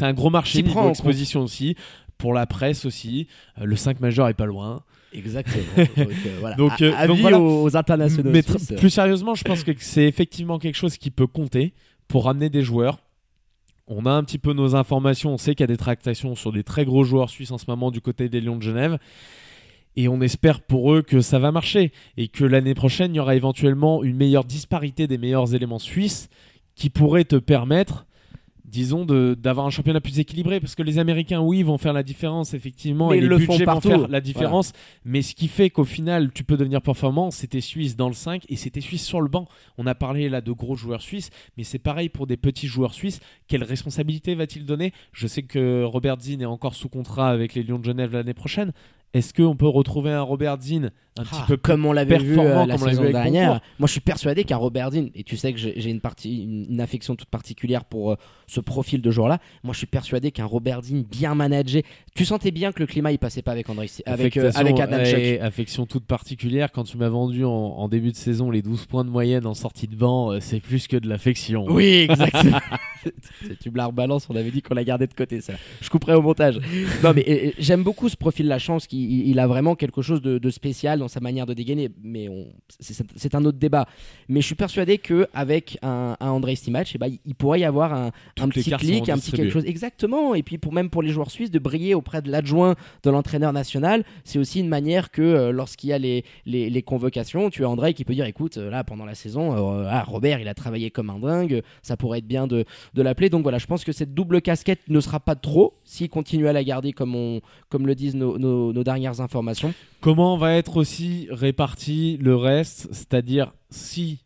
un 0.00 0.12
gros 0.12 0.30
marché 0.30 0.62
niveau 0.62 0.88
exposition 0.88 1.42
aussi, 1.42 1.76
pour 2.18 2.34
la 2.34 2.46
presse 2.46 2.84
aussi. 2.84 3.28
Euh, 3.60 3.64
le 3.64 3.76
5 3.76 4.00
majeur 4.00 4.28
est 4.28 4.34
pas 4.34 4.46
loin. 4.46 4.82
Exactement. 5.14 5.62
donc, 5.76 5.88
euh, 5.98 6.36
voilà. 6.40 6.56
Donc, 6.56 6.72
A- 6.82 6.84
euh, 6.84 6.92
avis 6.96 7.08
donc 7.08 7.18
voilà. 7.20 7.40
aux, 7.40 7.62
aux 7.62 7.76
internationaux. 7.76 8.30
Mais 8.30 8.42
suisses. 8.42 8.72
plus 8.76 8.90
sérieusement, 8.90 9.34
je 9.34 9.44
pense 9.44 9.64
que 9.64 9.70
c'est 9.78 10.04
effectivement 10.04 10.58
quelque 10.58 10.74
chose 10.76 10.98
qui 10.98 11.10
peut 11.10 11.26
compter 11.28 11.72
pour 12.08 12.24
ramener 12.24 12.50
des 12.50 12.62
joueurs. 12.62 12.98
On 13.86 14.04
a 14.04 14.10
un 14.10 14.22
petit 14.22 14.36
peu 14.38 14.52
nos 14.52 14.74
informations, 14.74 15.32
on 15.32 15.38
sait 15.38 15.54
qu'il 15.54 15.62
y 15.62 15.64
a 15.64 15.68
des 15.68 15.78
tractations 15.78 16.34
sur 16.34 16.52
des 16.52 16.62
très 16.62 16.84
gros 16.84 17.04
joueurs 17.04 17.30
suisses 17.30 17.52
en 17.52 17.58
ce 17.58 17.64
moment 17.68 17.90
du 17.90 18.02
côté 18.02 18.28
des 18.28 18.40
Lions 18.42 18.56
de 18.56 18.62
Genève. 18.62 18.98
Et 19.96 20.08
on 20.08 20.20
espère 20.20 20.60
pour 20.60 20.92
eux 20.94 21.02
que 21.02 21.20
ça 21.20 21.38
va 21.38 21.50
marcher 21.50 21.92
et 22.16 22.28
que 22.28 22.44
l'année 22.44 22.74
prochaine, 22.74 23.14
il 23.14 23.16
y 23.16 23.20
aura 23.20 23.34
éventuellement 23.34 24.04
une 24.04 24.16
meilleure 24.16 24.44
disparité 24.44 25.06
des 25.06 25.18
meilleurs 25.18 25.54
éléments 25.54 25.80
suisses 25.80 26.28
qui 26.76 26.88
pourrait 26.88 27.24
te 27.24 27.34
permettre, 27.36 28.06
disons, 28.64 29.04
de- 29.04 29.34
d'avoir 29.36 29.66
un 29.66 29.70
championnat 29.70 30.00
plus 30.00 30.20
équilibré. 30.20 30.60
Parce 30.60 30.76
que 30.76 30.84
les 30.84 30.98
Américains, 31.00 31.40
oui, 31.40 31.64
vont 31.64 31.78
faire 31.78 31.92
la 31.94 32.04
différence, 32.04 32.54
effectivement, 32.54 33.08
Mais 33.10 33.16
et 33.16 33.18
ils 33.18 33.22
les 33.22 33.28
le 33.28 33.38
font 33.40 33.54
budgets 33.54 33.64
vont 33.64 33.80
faire 33.80 34.08
la 34.08 34.20
différence. 34.20 34.72
Mais 35.04 35.22
ce 35.22 35.34
qui 35.34 35.48
fait 35.48 35.70
qu'au 35.70 35.84
final, 35.84 36.30
tu 36.32 36.44
peux 36.44 36.56
devenir 36.56 36.80
performant, 36.80 37.32
c'était 37.32 37.60
Suisse 37.62 37.96
dans 37.96 38.06
le 38.08 38.14
5 38.14 38.44
et 38.48 38.54
c'était 38.54 38.80
Suisse 38.82 39.04
sur 39.04 39.20
le 39.20 39.28
banc. 39.28 39.48
On 39.78 39.86
a 39.86 39.96
parlé 39.96 40.28
là 40.28 40.40
de 40.40 40.52
gros 40.52 40.76
joueurs 40.76 41.02
suisses, 41.02 41.30
mais 41.56 41.64
c'est 41.64 41.78
pareil 41.80 42.08
pour 42.08 42.28
des 42.28 42.36
petits 42.36 42.68
joueurs 42.68 42.94
suisses. 42.94 43.18
Quelle 43.48 43.64
responsabilité 43.64 44.36
va-t-il 44.36 44.64
donner? 44.64 44.92
Je 45.12 45.26
sais 45.26 45.42
que 45.42 45.82
Robert 45.82 46.20
Zinn 46.20 46.42
est 46.42 46.44
encore 46.44 46.74
sous 46.76 46.88
contrat 46.90 47.30
avec 47.30 47.54
les 47.54 47.64
Lions 47.64 47.80
de 47.80 47.84
Genève 47.86 48.12
l'année 48.12 48.34
prochaine. 48.34 48.72
Est-ce 49.14 49.32
qu'on 49.32 49.56
peut 49.56 49.68
retrouver 49.68 50.10
un 50.10 50.22
Robert 50.22 50.60
Zinn 50.60 50.90
un 51.18 51.24
petit 51.24 51.34
Ah, 51.34 51.44
peu 51.48 51.56
comme 51.56 51.84
on 51.84 51.92
l'avait 51.92 52.18
vu 52.18 52.38
euh, 52.38 52.66
la 52.66 52.76
vu 52.76 52.84
saison 52.90 53.10
dernière. 53.10 53.60
Moi, 53.78 53.86
je 53.86 53.92
suis 53.92 54.00
persuadé 54.00 54.44
qu'un 54.44 54.56
Robert 54.56 54.90
Dean, 54.90 55.06
et 55.14 55.24
tu 55.24 55.36
sais 55.36 55.52
que 55.52 55.58
j'ai 55.58 55.90
une, 55.90 56.00
partie, 56.00 56.44
une, 56.44 56.66
une 56.70 56.80
affection 56.80 57.16
toute 57.16 57.28
particulière 57.28 57.84
pour 57.84 58.12
euh, 58.12 58.16
ce 58.46 58.60
profil 58.60 59.02
de 59.02 59.10
joueur-là. 59.10 59.38
Moi, 59.64 59.72
je 59.72 59.78
suis 59.78 59.86
persuadé 59.86 60.30
qu'un 60.30 60.44
Robert 60.44 60.82
Dean 60.82 61.02
bien 61.10 61.34
managé. 61.34 61.84
Tu 62.14 62.24
sentais 62.24 62.50
bien 62.50 62.72
que 62.72 62.80
le 62.80 62.86
climat, 62.86 63.12
il 63.12 63.18
passait 63.18 63.42
pas 63.42 63.52
avec 63.52 63.68
André, 63.68 63.90
avec, 64.06 64.36
euh, 64.36 64.52
avec 64.54 64.78
Adam 64.78 64.98
et 64.98 65.40
affection 65.40 65.86
toute 65.86 66.04
particulière 66.04 66.70
quand 66.72 66.84
tu 66.84 66.96
m'as 66.98 67.08
vendu 67.08 67.44
en, 67.44 67.50
en 67.50 67.88
début 67.88 68.12
de 68.12 68.16
saison 68.16 68.50
les 68.50 68.62
12 68.62 68.86
points 68.86 69.04
de 69.04 69.10
moyenne 69.10 69.46
en 69.46 69.54
sortie 69.54 69.88
de 69.88 69.96
banc, 69.96 70.32
euh, 70.32 70.38
c'est 70.40 70.60
plus 70.60 70.86
que 70.86 70.96
de 70.96 71.08
l'affection. 71.08 71.66
Oui, 71.68 72.06
exactement. 72.10 72.60
tu 73.60 73.70
me 73.70 73.76
la 73.76 73.86
rebalances, 73.86 74.28
on 74.30 74.36
avait 74.36 74.50
dit 74.50 74.62
qu'on 74.62 74.74
la 74.74 74.84
gardait 74.84 75.06
de 75.06 75.14
côté, 75.14 75.40
ça. 75.40 75.54
Je 75.80 75.90
couperai 75.90 76.14
au 76.14 76.22
montage. 76.22 76.60
Non, 77.02 77.12
mais 77.14 77.54
j'aime 77.58 77.82
beaucoup 77.82 78.08
ce 78.08 78.16
profil 78.16 78.46
La 78.46 78.58
Chance 78.58 78.86
qui, 78.86 78.97
il, 79.02 79.28
il 79.30 79.38
a 79.38 79.46
vraiment 79.46 79.74
quelque 79.74 80.02
chose 80.02 80.20
de, 80.22 80.38
de 80.38 80.50
spécial 80.50 80.98
dans 80.98 81.08
sa 81.08 81.20
manière 81.20 81.46
de 81.46 81.54
dégainer. 81.54 81.90
Mais 82.02 82.28
c'est- 82.80 83.34
un 83.34 83.44
autre 83.44 83.58
débat. 83.58 83.86
Mais 84.28 84.40
je 84.40 84.46
suis 84.46 84.54
persuadé 84.54 84.98
qu'avec 84.98 85.78
un, 85.82 86.16
un 86.18 86.28
André 86.30 86.56
Stimac, 86.56 86.90
eh 86.94 86.98
ben, 86.98 87.10
il 87.24 87.34
pourrait 87.34 87.60
y 87.60 87.64
avoir 87.64 87.92
un, 87.92 88.10
petit 88.48 88.70
clic, 88.70 89.08
un 89.10 89.18
petit 89.18 89.32
quelque 89.32 89.50
chose. 89.52 89.64
Exactement. 89.66 90.34
Et 90.34 90.42
puis 90.42 90.58
pour 90.58 90.72
même 90.72 90.88
pour 90.90 91.02
les 91.02 91.10
joueurs 91.10 91.30
suisses 91.30 91.50
de 91.50 91.58
briller 91.58 91.94
auprès 91.94 92.22
de 92.22 92.30
l'adjoint 92.30 92.74
de 93.02 93.10
l'entraîneur 93.10 93.52
national, 93.52 94.04
c'est 94.24 94.38
aussi 94.38 94.60
une 94.60 94.68
manière 94.68 95.10
que 95.10 95.22
euh, 95.22 95.52
lorsqu'il 95.52 95.90
y 95.90 95.92
a 95.92 95.98
les, 95.98 96.24
les, 96.46 96.70
les 96.70 96.82
convocations, 96.82 97.50
tu 97.50 97.64
as 97.64 97.68
André 97.68 97.92
qui 97.94 98.04
peut 98.04 98.14
dire 98.14 98.24
écoute, 98.24 98.56
euh, 98.56 98.70
là 98.70 98.82
pendant 98.84 99.04
la 99.04 99.14
saison, 99.14 99.52
euh, 99.82 99.86
ah, 99.88 100.02
Robert 100.04 100.40
il 100.40 100.48
a 100.48 100.54
travaillé 100.54 100.90
comme 100.90 101.10
un 101.10 101.18
dingue, 101.18 101.62
ça 101.82 101.96
pourrait 101.96 102.18
être 102.18 102.26
bien 102.26 102.46
de, 102.46 102.64
de 102.94 103.02
l'appeler. 103.02 103.28
Donc 103.30 103.42
voilà, 103.42 103.58
je 103.58 103.66
pense 103.66 103.84
que 103.84 103.92
cette 103.92 104.14
double 104.14 104.40
casquette 104.40 104.80
ne 104.88 105.00
sera 105.00 105.20
pas 105.20 105.34
trop 105.36 105.74
s'il 105.84 106.08
continue 106.08 106.48
à 106.48 106.52
la 106.52 106.64
garder 106.64 106.92
comme, 106.92 107.14
on, 107.14 107.40
comme 107.68 107.86
le 107.86 107.94
disent 107.94 108.14
nos, 108.16 108.38
nos- 108.38 108.72
nos 108.72 108.84
dernières 108.88 109.20
informations. 109.20 109.74
Comment 110.00 110.38
va 110.38 110.54
être 110.54 110.78
aussi 110.78 111.28
réparti 111.30 112.16
le 112.20 112.34
reste 112.34 112.88
C'est-à-dire 112.90 113.52
si, 113.68 114.24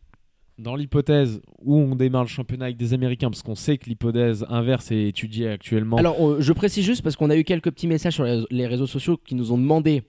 dans 0.59 0.76
l'hypothèse 0.76 1.42
où 1.64 1.76
on 1.76 1.97
démarre 1.97 2.23
le 2.23 2.28
championnat 2.28 2.66
avec 2.66 2.76
des 2.76 2.95
Américains, 2.95 3.28
parce 3.28 3.42
qu'on 3.42 3.57
sait 3.57 3.76
que 3.76 3.87
l'hypothèse 3.87 4.47
inverse 4.49 4.92
est 4.92 5.09
étudiée 5.09 5.49
actuellement. 5.49 5.97
Alors, 5.97 6.16
euh, 6.25 6.37
je 6.40 6.52
précise 6.52 6.85
juste 6.85 7.02
parce 7.02 7.16
qu'on 7.16 7.31
a 7.31 7.37
eu 7.37 7.42
quelques 7.42 7.73
petits 7.73 7.88
messages 7.88 8.14
sur 8.14 8.25
les, 8.25 8.45
les 8.50 8.66
réseaux 8.69 8.87
sociaux 8.87 9.16
qui 9.16 9.35
nous 9.35 9.50
ont 9.52 9.59
demandé 9.59 10.04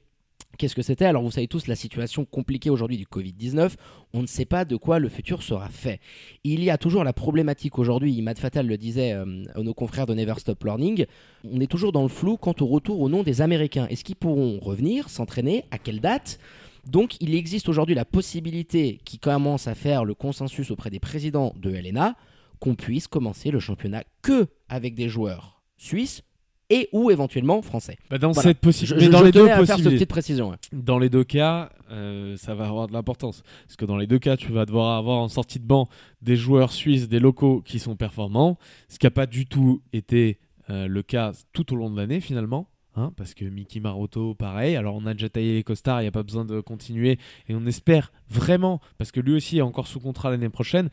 qu'est-ce 0.57 0.75
que 0.75 0.81
c'était? 0.81 1.05
Alors, 1.05 1.23
vous 1.23 1.31
savez 1.31 1.47
tous 1.47 1.67
la 1.67 1.75
situation 1.75 2.25
compliquée 2.25 2.69
aujourd'hui 2.69 2.97
du 2.97 3.05
Covid-19. 3.05 3.73
On 4.13 4.21
ne 4.21 4.27
sait 4.27 4.45
pas 4.45 4.65
de 4.65 4.75
quoi 4.75 4.99
le 4.99 5.09
futur 5.09 5.43
sera 5.43 5.69
fait. 5.69 5.99
Il 6.43 6.63
y 6.63 6.69
a 6.69 6.77
toujours 6.77 7.03
la 7.03 7.13
problématique 7.13 7.79
aujourd'hui, 7.79 8.21
Matt 8.21 8.39
Fatal 8.39 8.67
le 8.67 8.77
disait 8.77 9.13
euh, 9.13 9.25
nos 9.57 9.73
confrères 9.73 10.05
de 10.05 10.13
Never 10.13 10.35
Stop 10.37 10.63
Learning, 10.63 11.05
on 11.43 11.59
est 11.59 11.67
toujours 11.67 11.91
dans 11.91 12.03
le 12.03 12.07
flou 12.07 12.37
quant 12.37 12.55
au 12.59 12.65
retour 12.65 13.01
au 13.01 13.09
nom 13.09 13.23
des 13.23 13.41
Américains. 13.41 13.87
Est-ce 13.89 14.03
qu'ils 14.03 14.15
pourront 14.15 14.59
revenir, 14.59 15.09
s'entraîner, 15.09 15.65
à 15.71 15.77
quelle 15.77 15.99
date? 15.99 16.39
Donc 16.85 17.15
il 17.21 17.33
existe 17.33 17.69
aujourd'hui 17.69 17.95
la 17.95 18.05
possibilité 18.05 18.99
qui 19.05 19.17
commence 19.17 19.67
à 19.67 19.75
faire 19.75 20.03
le 20.03 20.13
consensus 20.13 20.69
auprès 20.69 20.89
des 20.89 20.99
présidents 20.99 21.53
de 21.57 21.69
LNA 21.69 22.15
qu'on 22.59 22.75
puisse 22.75 23.07
commencer 23.07 23.51
le 23.51 23.59
championnat 23.59 24.03
que 24.21 24.47
avec 24.69 24.95
des 24.95 25.09
joueurs 25.09 25.61
suisses 25.77 26.23
et 26.73 26.89
ou 26.91 27.11
éventuellement 27.11 27.61
français. 27.61 27.97
Bah, 28.09 28.17
dans 28.17 28.31
Voilà. 28.31 28.49
cette 28.49 28.59
possibilité, 28.59 29.09
dans 29.09 29.19
je 29.19 29.23
les 29.25 29.31
deux 29.31 29.47
à 29.49 29.65
faire 29.65 29.77
cette 29.77 29.89
petite 29.93 30.09
précision. 30.09 30.49
ouais. 30.49 30.55
dans 30.71 30.99
les 30.99 31.09
deux 31.09 31.23
cas, 31.23 31.69
euh, 31.91 32.35
ça 32.37 32.55
va 32.55 32.65
avoir 32.67 32.87
de 32.87 32.93
l'importance. 32.93 33.43
Parce 33.67 33.75
que 33.75 33.85
dans 33.85 33.97
les 33.97 34.07
deux 34.07 34.19
cas, 34.19 34.37
tu 34.37 34.51
vas 34.51 34.65
devoir 34.65 34.97
avoir 34.97 35.19
en 35.19 35.27
sortie 35.27 35.59
de 35.59 35.65
banc 35.65 35.87
des 36.21 36.35
joueurs 36.35 36.71
suisses, 36.71 37.07
des 37.07 37.19
locaux 37.19 37.61
qui 37.61 37.79
sont 37.79 37.95
performants, 37.95 38.57
ce 38.89 38.97
qui 38.99 39.05
n'a 39.05 39.11
pas 39.11 39.25
du 39.25 39.45
tout 39.45 39.81
été 39.93 40.39
euh, 40.69 40.87
le 40.87 41.01
cas 41.03 41.31
tout 41.53 41.73
au 41.73 41.75
long 41.75 41.89
de 41.89 41.97
l'année 41.97 42.21
finalement. 42.21 42.67
hein, 42.95 43.11
parce 43.17 43.33
que 43.33 43.43
Mickey 43.45 43.79
Maroto, 43.79 44.33
pareil. 44.35 44.75
Alors, 44.75 44.95
on 44.95 45.05
a 45.05 45.13
déjà 45.13 45.27
taillé 45.29 45.53
les 45.55 45.63
costards, 45.63 45.99
il 46.01 46.03
n'y 46.05 46.07
a 46.07 46.11
pas 46.11 46.23
besoin 46.23 46.45
de 46.45 46.61
continuer. 46.61 47.17
Et 47.49 47.55
on 47.55 47.65
espère 47.65 48.11
vraiment, 48.29 48.79
parce 48.97 49.11
que 49.11 49.19
lui 49.19 49.33
aussi 49.33 49.57
est 49.57 49.61
encore 49.61 49.87
sous 49.87 49.99
contrat 49.99 50.29
l'année 50.31 50.49
prochaine, 50.49 50.89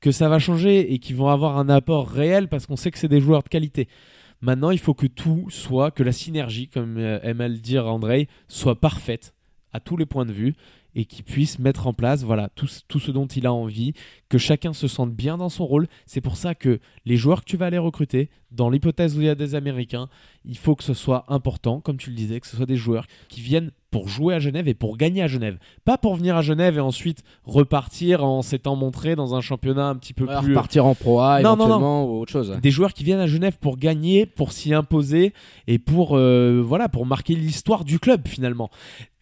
que 0.00 0.10
ça 0.12 0.28
va 0.28 0.38
changer 0.38 0.92
et 0.92 0.98
qu'ils 0.98 1.16
vont 1.16 1.28
avoir 1.28 1.56
un 1.58 1.68
apport 1.68 2.08
réel 2.08 2.48
parce 2.48 2.66
qu'on 2.66 2.76
sait 2.76 2.90
que 2.90 2.98
c'est 2.98 3.08
des 3.08 3.20
joueurs 3.20 3.42
de 3.42 3.48
qualité. 3.48 3.88
Maintenant, 4.40 4.70
il 4.70 4.78
faut 4.78 4.94
que 4.94 5.06
tout 5.06 5.46
soit, 5.50 5.90
que 5.90 6.02
la 6.02 6.12
synergie, 6.12 6.68
comme 6.68 6.98
euh, 6.98 7.18
aime 7.22 7.40
à 7.40 7.48
le 7.48 7.58
dire 7.58 7.86
André, 7.86 8.28
soit 8.48 8.80
parfaite 8.80 9.34
à 9.72 9.80
tous 9.80 9.96
les 9.96 10.06
points 10.06 10.26
de 10.26 10.32
vue 10.32 10.54
et 10.94 11.04
qu'il 11.04 11.24
puisse 11.24 11.58
mettre 11.58 11.86
en 11.86 11.92
place 11.92 12.24
voilà 12.24 12.48
tout 12.48 12.66
ce 12.66 13.10
dont 13.10 13.26
il 13.26 13.46
a 13.46 13.52
envie, 13.52 13.92
que 14.30 14.38
chacun 14.38 14.72
se 14.72 14.88
sente 14.88 15.12
bien 15.12 15.36
dans 15.36 15.50
son 15.50 15.66
rôle. 15.66 15.88
C'est 16.06 16.22
pour 16.22 16.36
ça 16.36 16.54
que 16.54 16.80
les 17.04 17.16
joueurs 17.16 17.40
que 17.44 17.50
tu 17.50 17.58
vas 17.58 17.66
aller 17.66 17.78
recruter, 17.78 18.30
dans 18.50 18.70
l'hypothèse 18.70 19.16
où 19.16 19.20
il 19.20 19.26
y 19.26 19.28
a 19.28 19.34
des 19.34 19.54
Américains, 19.54 20.08
il 20.44 20.56
faut 20.56 20.74
que 20.76 20.84
ce 20.84 20.94
soit 20.94 21.24
important, 21.28 21.80
comme 21.80 21.96
tu 21.96 22.10
le 22.10 22.16
disais, 22.16 22.40
que 22.40 22.46
ce 22.46 22.56
soit 22.56 22.66
des 22.66 22.76
joueurs 22.76 23.06
qui 23.28 23.40
viennent 23.40 23.70
pour 23.90 24.08
jouer 24.08 24.34
à 24.34 24.38
Genève 24.38 24.68
et 24.68 24.74
pour 24.74 24.96
gagner 24.96 25.22
à 25.22 25.26
Genève. 25.26 25.58
Pas 25.84 25.96
pour 25.96 26.16
venir 26.16 26.36
à 26.36 26.42
Genève 26.42 26.76
et 26.76 26.80
ensuite 26.80 27.22
repartir 27.44 28.24
en 28.24 28.42
s'étant 28.42 28.76
montré 28.76 29.16
dans 29.16 29.34
un 29.34 29.40
championnat 29.40 29.86
un 29.88 29.94
petit 29.96 30.12
peu 30.12 30.24
Ouais, 30.26 30.38
plus 30.40 30.50
repartir 30.52 30.84
en 30.86 30.94
Pro 30.94 31.20
A 31.20 31.40
Non, 31.40 31.50
non, 31.50 31.56
non. 31.56 31.64
éventuellement 31.66 32.04
ou 32.04 32.20
autre 32.20 32.32
chose. 32.32 32.58
des 32.60 32.70
joueurs 32.70 32.92
qui 32.92 33.04
viennent 33.04 33.20
à 33.20 33.26
Genève 33.26 33.56
pour 33.58 33.76
gagner, 33.78 34.26
pour 34.26 34.52
s'y 34.52 34.74
imposer 34.74 35.32
et 35.66 35.78
pour 35.78 36.16
euh, 36.16 36.60
voilà 36.64 36.88
pour 36.88 37.06
marquer 37.06 37.34
l'histoire 37.34 37.84
du 37.84 37.98
club 37.98 38.26
finalement. 38.28 38.70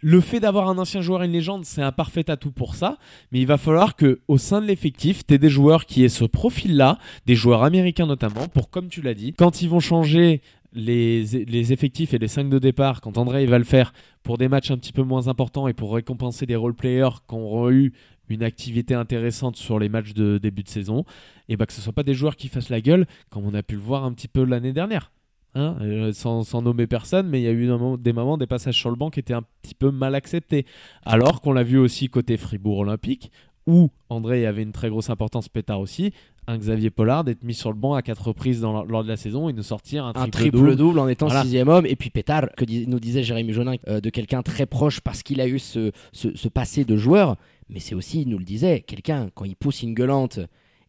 Le 0.02 0.20
fait 0.20 0.40
d'avoir 0.40 0.68
un 0.68 0.76
ancien 0.76 1.00
joueur 1.00 1.22
et 1.22 1.26
une 1.26 1.32
légende, 1.32 1.64
c'est 1.64 1.80
un 1.80 1.92
parfait 1.92 2.28
atout 2.30 2.50
pour 2.50 2.74
ça, 2.74 2.98
mais 3.32 3.40
il 3.40 3.46
va 3.46 3.56
falloir 3.56 3.96
que 3.96 4.20
au 4.28 4.36
sein 4.36 4.60
de 4.60 4.66
l'effectif, 4.66 5.26
tu 5.26 5.32
aies 5.32 5.38
des 5.38 5.48
joueurs 5.48 5.86
qui 5.86 6.04
aient 6.04 6.10
ce 6.10 6.24
profil-là, 6.26 6.98
des 7.24 7.34
joueurs 7.34 7.62
américains 7.62 8.04
notamment, 8.04 8.46
pour 8.48 8.68
comme 8.68 8.88
tu 8.88 9.00
l'as 9.00 9.13
quand 9.36 9.62
ils 9.62 9.68
vont 9.68 9.80
changer 9.80 10.42
les, 10.74 11.72
effectifs 11.72 12.14
et 12.14 12.18
les 12.18 12.28
5 12.28 12.48
de 12.48 12.58
départ, 12.58 13.00
quand 13.00 13.18
André 13.18 13.46
va 13.46 13.58
le 13.58 13.64
faire 13.64 13.92
pour 14.22 14.38
des 14.38 14.48
matchs 14.48 14.70
un 14.70 14.76
petit 14.76 14.92
peu 14.92 15.02
moins 15.02 15.28
importants 15.28 15.68
et 15.68 15.72
pour 15.72 15.94
récompenser 15.94 16.46
des 16.46 16.56
role-players 16.56 17.20
qui 17.28 17.34
auront 17.34 17.70
eu 17.70 17.92
une 18.28 18.42
activité 18.42 18.94
intéressante 18.94 19.56
sur 19.56 19.78
les 19.78 19.88
matchs 19.88 20.14
de 20.14 20.38
début 20.38 20.62
de 20.62 20.68
saison, 20.68 21.04
et 21.48 21.56
bah 21.56 21.66
que 21.66 21.72
ce 21.72 21.82
soit 21.82 21.92
pas 21.92 22.02
des 22.02 22.14
joueurs 22.14 22.36
qui 22.36 22.48
fassent 22.48 22.70
la 22.70 22.80
gueule 22.80 23.06
comme 23.28 23.44
on 23.44 23.54
a 23.54 23.62
pu 23.62 23.74
le 23.74 23.82
voir 23.82 24.04
un 24.04 24.12
petit 24.12 24.28
peu 24.28 24.44
l'année 24.44 24.72
dernière. 24.72 25.10
Hein, 25.56 25.76
euh, 25.82 26.12
sans, 26.12 26.42
sans 26.42 26.62
nommer 26.62 26.88
personne, 26.88 27.28
mais 27.28 27.40
il 27.40 27.44
y 27.44 27.46
a 27.46 27.52
eu 27.52 27.68
des 27.98 28.12
moments, 28.12 28.36
des 28.36 28.46
passages 28.48 28.76
sur 28.76 28.90
le 28.90 28.96
banc 28.96 29.10
qui 29.10 29.20
étaient 29.20 29.34
un 29.34 29.44
petit 29.62 29.76
peu 29.76 29.92
mal 29.92 30.16
acceptés. 30.16 30.66
Alors 31.04 31.40
qu'on 31.40 31.52
l'a 31.52 31.62
vu 31.62 31.78
aussi 31.78 32.08
côté 32.08 32.36
Fribourg 32.36 32.78
Olympique, 32.78 33.30
où 33.66 33.90
André 34.10 34.46
avait 34.46 34.62
une 34.62 34.72
très 34.72 34.88
grosse 34.90 35.10
importance, 35.10 35.48
Pétard 35.48 35.80
aussi, 35.80 36.12
un 36.46 36.58
Xavier 36.58 36.90
Pollard 36.90 37.26
être 37.28 37.42
mis 37.44 37.54
sur 37.54 37.70
le 37.70 37.78
banc 37.78 37.94
à 37.94 38.02
quatre 38.02 38.26
reprises 38.28 38.60
dans 38.60 38.84
lors 38.84 39.02
de 39.02 39.08
la 39.08 39.16
saison 39.16 39.48
et 39.48 39.52
nous 39.54 39.62
sortir 39.62 40.04
un 40.04 40.10
un 40.10 40.12
triple, 40.12 40.30
triple 40.36 40.56
double. 40.58 40.76
double 40.76 40.98
en 40.98 41.08
étant 41.08 41.26
Voilà. 41.26 41.42
sixième 41.42 41.68
homme 41.68 41.86
et 41.86 41.96
puis 41.96 42.10
pétard 42.10 42.48
que 42.56 42.66
dis- 42.66 42.86
nous 42.86 43.00
disait 43.00 43.22
Jérémy 43.22 43.52
Jonin 43.54 43.76
euh, 43.88 44.00
de 44.02 44.10
quelqu'un 44.10 44.42
très 44.42 44.66
proche 44.66 45.00
parce 45.00 45.22
qu'il 45.22 45.40
a 45.40 45.46
eu 45.48 45.58
ce, 45.58 45.90
ce, 46.12 46.36
ce 46.36 46.48
passé 46.48 46.84
de 46.84 46.96
joueur 46.96 47.36
mais 47.70 47.80
c'est 47.80 47.94
aussi 47.94 48.20
il 48.22 48.28
nous 48.28 48.36
le 48.38 48.44
disait 48.44 48.80
quelqu'un 48.80 49.30
quand 49.34 49.46
il 49.46 49.56
pousse 49.56 49.82
une 49.82 49.94
gueulante 49.94 50.38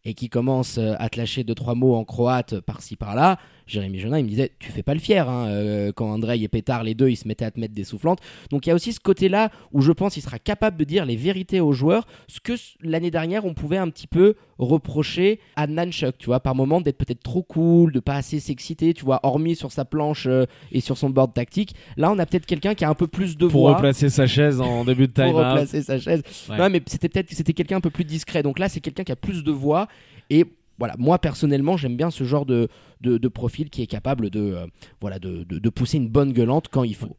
et 0.04 0.12
qui 0.12 0.28
commence 0.28 0.76
euh, 0.76 0.92
à 0.98 1.08
te 1.08 1.18
lâcher 1.18 1.42
deux 1.42 1.54
trois 1.54 1.74
mots 1.74 1.94
en 1.94 2.04
croate 2.04 2.60
par-ci 2.60 2.94
par-là 2.96 3.38
Jérémy 3.66 3.98
Jonin 3.98 4.18
il 4.18 4.24
me 4.24 4.28
disait 4.28 4.52
tu 4.58 4.70
fais 4.70 4.82
pas 4.82 4.94
le 4.94 5.00
fier 5.00 5.28
hein, 5.28 5.46
euh, 5.48 5.92
quand 5.94 6.10
André 6.10 6.40
et 6.40 6.48
Pétard 6.48 6.84
les 6.84 6.94
deux 6.94 7.08
ils 7.08 7.16
se 7.16 7.26
mettaient 7.26 7.44
à 7.44 7.50
te 7.50 7.60
mettre 7.60 7.74
des 7.74 7.84
soufflantes 7.84 8.20
donc 8.50 8.66
il 8.66 8.70
y 8.70 8.72
a 8.72 8.74
aussi 8.74 8.92
ce 8.92 9.00
côté 9.00 9.28
là 9.28 9.50
où 9.72 9.80
je 9.80 9.92
pense 9.92 10.14
qu'il 10.14 10.22
sera 10.22 10.38
capable 10.38 10.76
de 10.76 10.84
dire 10.84 11.04
les 11.04 11.16
vérités 11.16 11.60
aux 11.60 11.72
joueurs 11.72 12.06
ce 12.28 12.40
que 12.40 12.54
l'année 12.82 13.10
dernière 13.10 13.44
on 13.44 13.54
pouvait 13.54 13.78
un 13.78 13.88
petit 13.88 14.06
peu 14.06 14.34
reprocher 14.58 15.40
à 15.56 15.66
Nanchuk, 15.66 16.16
tu 16.18 16.26
vois, 16.26 16.40
par 16.40 16.54
moment 16.54 16.80
d'être 16.80 16.96
peut-être 16.96 17.22
trop 17.22 17.42
cool, 17.42 17.92
de 17.92 18.00
pas 18.00 18.14
assez 18.14 18.40
s'exciter, 18.40 18.94
tu 18.94 19.04
vois, 19.04 19.20
hormis 19.22 19.56
sur 19.56 19.72
sa 19.72 19.84
planche 19.84 20.26
euh, 20.26 20.46
et 20.72 20.80
sur 20.80 20.96
son 20.96 21.10
board 21.10 21.34
tactique. 21.34 21.74
Là, 21.96 22.10
on 22.10 22.18
a 22.18 22.26
peut-être 22.26 22.46
quelqu'un 22.46 22.74
qui 22.74 22.84
a 22.84 22.88
un 22.88 22.94
peu 22.94 23.06
plus 23.06 23.36
de 23.36 23.46
pour 23.46 23.62
voix 23.62 23.74
replacer 23.74 24.08
sa 24.08 24.26
chaise 24.26 24.60
en 24.60 24.84
début 24.84 25.08
de 25.08 25.12
pour 25.12 25.24
time 25.24 25.34
replacer 25.34 25.82
sa 25.82 25.98
chaise. 25.98 26.22
Ouais. 26.48 26.56
Non, 26.58 26.70
mais 26.70 26.82
c'était 26.86 27.08
peut-être 27.08 27.30
c'était 27.30 27.52
quelqu'un 27.52 27.76
un 27.76 27.80
peu 27.80 27.90
plus 27.90 28.04
discret. 28.04 28.42
Donc 28.42 28.58
là, 28.58 28.68
c'est 28.68 28.80
quelqu'un 28.80 29.04
qui 29.04 29.12
a 29.12 29.16
plus 29.16 29.44
de 29.44 29.52
voix 29.52 29.88
et 30.30 30.44
voilà, 30.78 30.94
moi 30.98 31.18
personnellement, 31.18 31.76
j'aime 31.76 31.96
bien 31.96 32.10
ce 32.10 32.24
genre 32.24 32.46
de, 32.46 32.68
de, 33.00 33.18
de 33.18 33.28
profil 33.28 33.70
qui 33.70 33.82
est 33.82 33.86
capable 33.86 34.30
de, 34.30 34.40
euh, 34.40 34.66
voilà, 35.00 35.18
de, 35.18 35.44
de, 35.44 35.68
pousser 35.70 35.96
une 35.96 36.08
bonne 36.08 36.32
gueulante 36.32 36.68
quand 36.68 36.84
il 36.84 36.94
faut. 36.94 37.16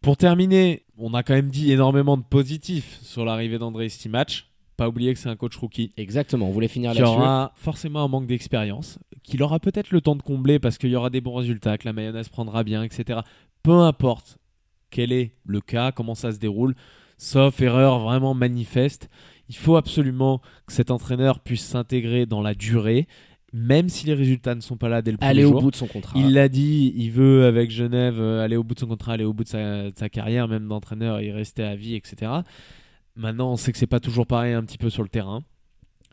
Pour 0.00 0.16
terminer, 0.16 0.84
on 0.96 1.14
a 1.14 1.22
quand 1.22 1.34
même 1.34 1.50
dit 1.50 1.72
énormément 1.72 2.16
de 2.16 2.22
positifs 2.22 2.98
sur 3.02 3.24
l'arrivée 3.24 3.58
d'André 3.58 3.88
Stimatch. 3.88 4.50
Pas 4.76 4.88
oublier 4.88 5.14
que 5.14 5.18
c'est 5.18 5.28
un 5.28 5.36
coach 5.36 5.56
rookie. 5.56 5.90
Exactement, 5.96 6.48
on 6.48 6.52
voulait 6.52 6.68
finir 6.68 6.92
là-dessus. 6.92 7.08
aura 7.08 7.52
forcément 7.54 8.04
un 8.04 8.08
manque 8.08 8.26
d'expérience, 8.26 8.98
qu'il 9.22 9.42
aura 9.42 9.58
peut-être 9.58 9.90
le 9.90 10.02
temps 10.02 10.16
de 10.16 10.22
combler 10.22 10.58
parce 10.58 10.76
qu'il 10.76 10.90
y 10.90 10.96
aura 10.96 11.08
des 11.08 11.22
bons 11.22 11.34
résultats, 11.34 11.78
que 11.78 11.86
la 11.86 11.94
mayonnaise 11.94 12.28
prendra 12.28 12.62
bien, 12.62 12.82
etc. 12.82 13.20
Peu 13.62 13.72
importe 13.72 14.38
quel 14.90 15.12
est 15.12 15.32
le 15.44 15.60
cas, 15.60 15.92
comment 15.92 16.14
ça 16.14 16.30
se 16.30 16.38
déroule, 16.38 16.74
sauf 17.18 17.60
erreur 17.60 18.00
vraiment 18.00 18.34
manifeste, 18.34 19.08
il 19.48 19.56
faut 19.56 19.76
absolument 19.76 20.40
que 20.66 20.72
cet 20.72 20.90
entraîneur 20.90 21.40
puisse 21.40 21.64
s'intégrer 21.64 22.26
dans 22.26 22.42
la 22.42 22.54
durée, 22.54 23.06
même 23.52 23.88
si 23.88 24.06
les 24.06 24.14
résultats 24.14 24.54
ne 24.54 24.60
sont 24.60 24.76
pas 24.76 24.88
là 24.88 25.02
dès 25.02 25.12
le 25.12 25.18
premier 25.18 25.30
Aller 25.30 25.44
au 25.44 25.60
bout 25.60 25.70
de 25.70 25.76
son 25.76 25.86
contrat. 25.86 26.18
Il 26.18 26.32
l'a 26.32 26.48
dit, 26.48 26.92
il 26.96 27.10
veut 27.10 27.46
avec 27.46 27.70
Genève 27.70 28.20
euh, 28.20 28.44
aller 28.44 28.56
au 28.56 28.64
bout 28.64 28.74
de 28.74 28.80
son 28.80 28.86
contrat, 28.86 29.12
aller 29.12 29.24
au 29.24 29.32
bout 29.32 29.44
de 29.44 29.48
sa, 29.48 29.90
de 29.90 29.96
sa 29.96 30.08
carrière, 30.08 30.48
même 30.48 30.68
d'entraîneur, 30.68 31.20
y 31.20 31.30
rester 31.30 31.62
à 31.62 31.76
vie, 31.76 31.94
etc. 31.94 32.32
Maintenant, 33.14 33.52
on 33.52 33.56
sait 33.56 33.72
que 33.72 33.78
c'est 33.78 33.86
pas 33.86 34.00
toujours 34.00 34.26
pareil 34.26 34.52
un 34.52 34.62
petit 34.62 34.78
peu 34.78 34.90
sur 34.90 35.02
le 35.02 35.08
terrain. 35.08 35.42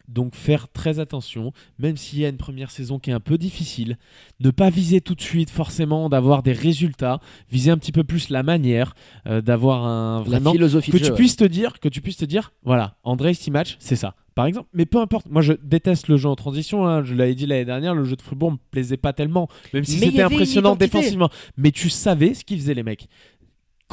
Donc 0.07 0.35
faire 0.35 0.67
très 0.69 0.99
attention, 0.99 1.53
même 1.79 1.97
s'il 1.97 2.19
y 2.19 2.25
a 2.25 2.29
une 2.29 2.37
première 2.37 2.71
saison 2.71 2.99
qui 2.99 3.09
est 3.09 3.13
un 3.13 3.19
peu 3.19 3.37
difficile, 3.37 3.97
ne 4.39 4.51
pas 4.51 4.69
viser 4.69 5.01
tout 5.01 5.15
de 5.15 5.21
suite 5.21 5.49
forcément 5.49 6.09
d'avoir 6.09 6.43
des 6.43 6.53
résultats, 6.53 7.19
viser 7.49 7.71
un 7.71 7.77
petit 7.77 7.91
peu 7.91 8.03
plus 8.03 8.29
la 8.29 8.43
manière, 8.43 8.95
euh, 9.27 9.41
d'avoir 9.41 9.85
un 9.85 10.19
la 10.19 10.23
vraiment 10.23 10.51
philosophie 10.51 10.91
que 10.91 10.97
de 10.97 11.05
tu 11.05 11.13
puisses 11.13 11.37
te 11.37 11.45
dire 11.45 11.79
que 11.79 11.89
tu 11.89 12.01
puisses 12.01 12.17
te 12.17 12.25
dire 12.25 12.51
voilà 12.63 12.95
André 13.03 13.33
Stimatch 13.33 13.77
c'est 13.79 13.95
ça 13.95 14.15
par 14.35 14.47
exemple. 14.47 14.67
Mais 14.73 14.85
peu 14.85 14.99
importe. 14.99 15.27
Moi 15.29 15.41
je 15.41 15.53
déteste 15.63 16.07
le 16.07 16.17
jeu 16.17 16.27
en 16.27 16.35
transition 16.35 16.87
hein, 16.87 17.03
je 17.03 17.13
l'avais 17.13 17.35
dit 17.35 17.45
l'année 17.45 17.65
dernière 17.65 17.93
le 17.93 18.03
jeu 18.03 18.15
de 18.15 18.21
Fribourg 18.21 18.53
me 18.53 18.57
plaisait 18.71 18.97
pas 18.97 19.13
tellement 19.13 19.47
même 19.73 19.83
si 19.83 19.99
c'était 19.99 20.21
impressionnant 20.21 20.75
défensivement. 20.75 21.29
Mais 21.57 21.71
tu 21.71 21.89
savais 21.89 22.33
ce 22.33 22.43
qu'ils 22.43 22.59
faisaient 22.59 22.73
les 22.73 22.83
mecs 22.83 23.07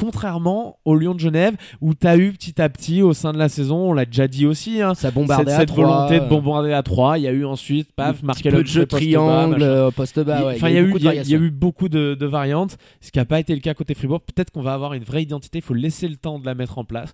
contrairement 0.01 0.79
au 0.83 0.95
Lyon 0.95 1.13
de 1.13 1.19
Genève, 1.19 1.55
où 1.79 1.93
tu 1.93 2.07
as 2.07 2.17
eu 2.17 2.31
petit 2.31 2.59
à 2.59 2.69
petit 2.69 3.03
au 3.03 3.13
sein 3.13 3.33
de 3.33 3.37
la 3.37 3.49
saison, 3.49 3.91
on 3.91 3.93
l'a 3.93 4.05
déjà 4.05 4.27
dit 4.27 4.47
aussi, 4.47 4.81
hein, 4.81 4.95
Ça 4.95 5.11
cette, 5.11 5.29
à 5.47 5.59
cette 5.59 5.69
volonté 5.69 6.19
de 6.19 6.25
bombarder 6.25 6.73
à 6.73 6.81
3. 6.81 7.19
Il 7.19 7.21
y 7.21 7.27
a 7.27 7.31
eu 7.31 7.45
ensuite, 7.45 7.91
paf, 7.93 8.23
marquer 8.23 8.49
le 8.49 8.65
jeu 8.65 8.87
triangle, 8.87 9.91
poste 9.95 10.19
bas. 10.21 10.53
Enfin, 10.55 10.69
il 10.69 10.75
y, 10.75 10.77
a 10.77 11.37
eu, 11.37 11.51
beaucoup 11.51 11.87
de 11.87 12.25
variantes, 12.25 12.79
ce 12.99 13.11
qui 13.11 13.19
n'a 13.19 13.25
pas 13.25 13.39
été 13.39 13.53
le 13.53 13.61
cas 13.61 13.75
côté 13.75 13.93
Fribourg. 13.93 14.21
Peut-être 14.21 14.49
qu'on 14.49 14.63
va 14.63 14.73
avoir 14.73 14.93
une 14.93 15.03
vraie 15.03 15.21
identité, 15.21 15.59
il 15.59 15.63
faut 15.63 15.75
laisser 15.75 16.07
le 16.07 16.15
temps 16.15 16.39
de 16.39 16.47
la 16.47 16.55
mettre 16.55 16.79
en 16.79 16.83
place. 16.83 17.13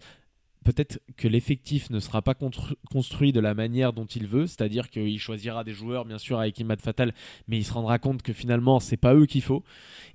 Peut-être 0.64 1.00
que 1.18 1.28
l'effectif 1.28 1.90
ne 1.90 2.00
sera 2.00 2.22
pas 2.22 2.36
construit 2.92 3.34
de 3.34 3.40
la 3.40 3.54
manière 3.54 3.92
dont 3.92 4.06
il 4.06 4.28
veut, 4.28 4.48
c'est-à-dire 4.48 4.90
qu'il 4.90 5.20
choisira 5.20 5.64
des 5.64 5.72
joueurs, 5.74 6.06
bien 6.06 6.18
sûr, 6.18 6.40
avec 6.40 6.58
Imad 6.60 6.82
Fatal, 6.82 7.14
mais 7.48 7.58
il 7.58 7.64
se 7.64 7.74
rendra 7.74 8.00
compte 8.00 8.22
que 8.22 8.34
finalement, 8.34 8.80
c'est 8.80 8.98
pas 8.98 9.14
eux 9.14 9.26
qu'il 9.26 9.42
faut. 9.42 9.64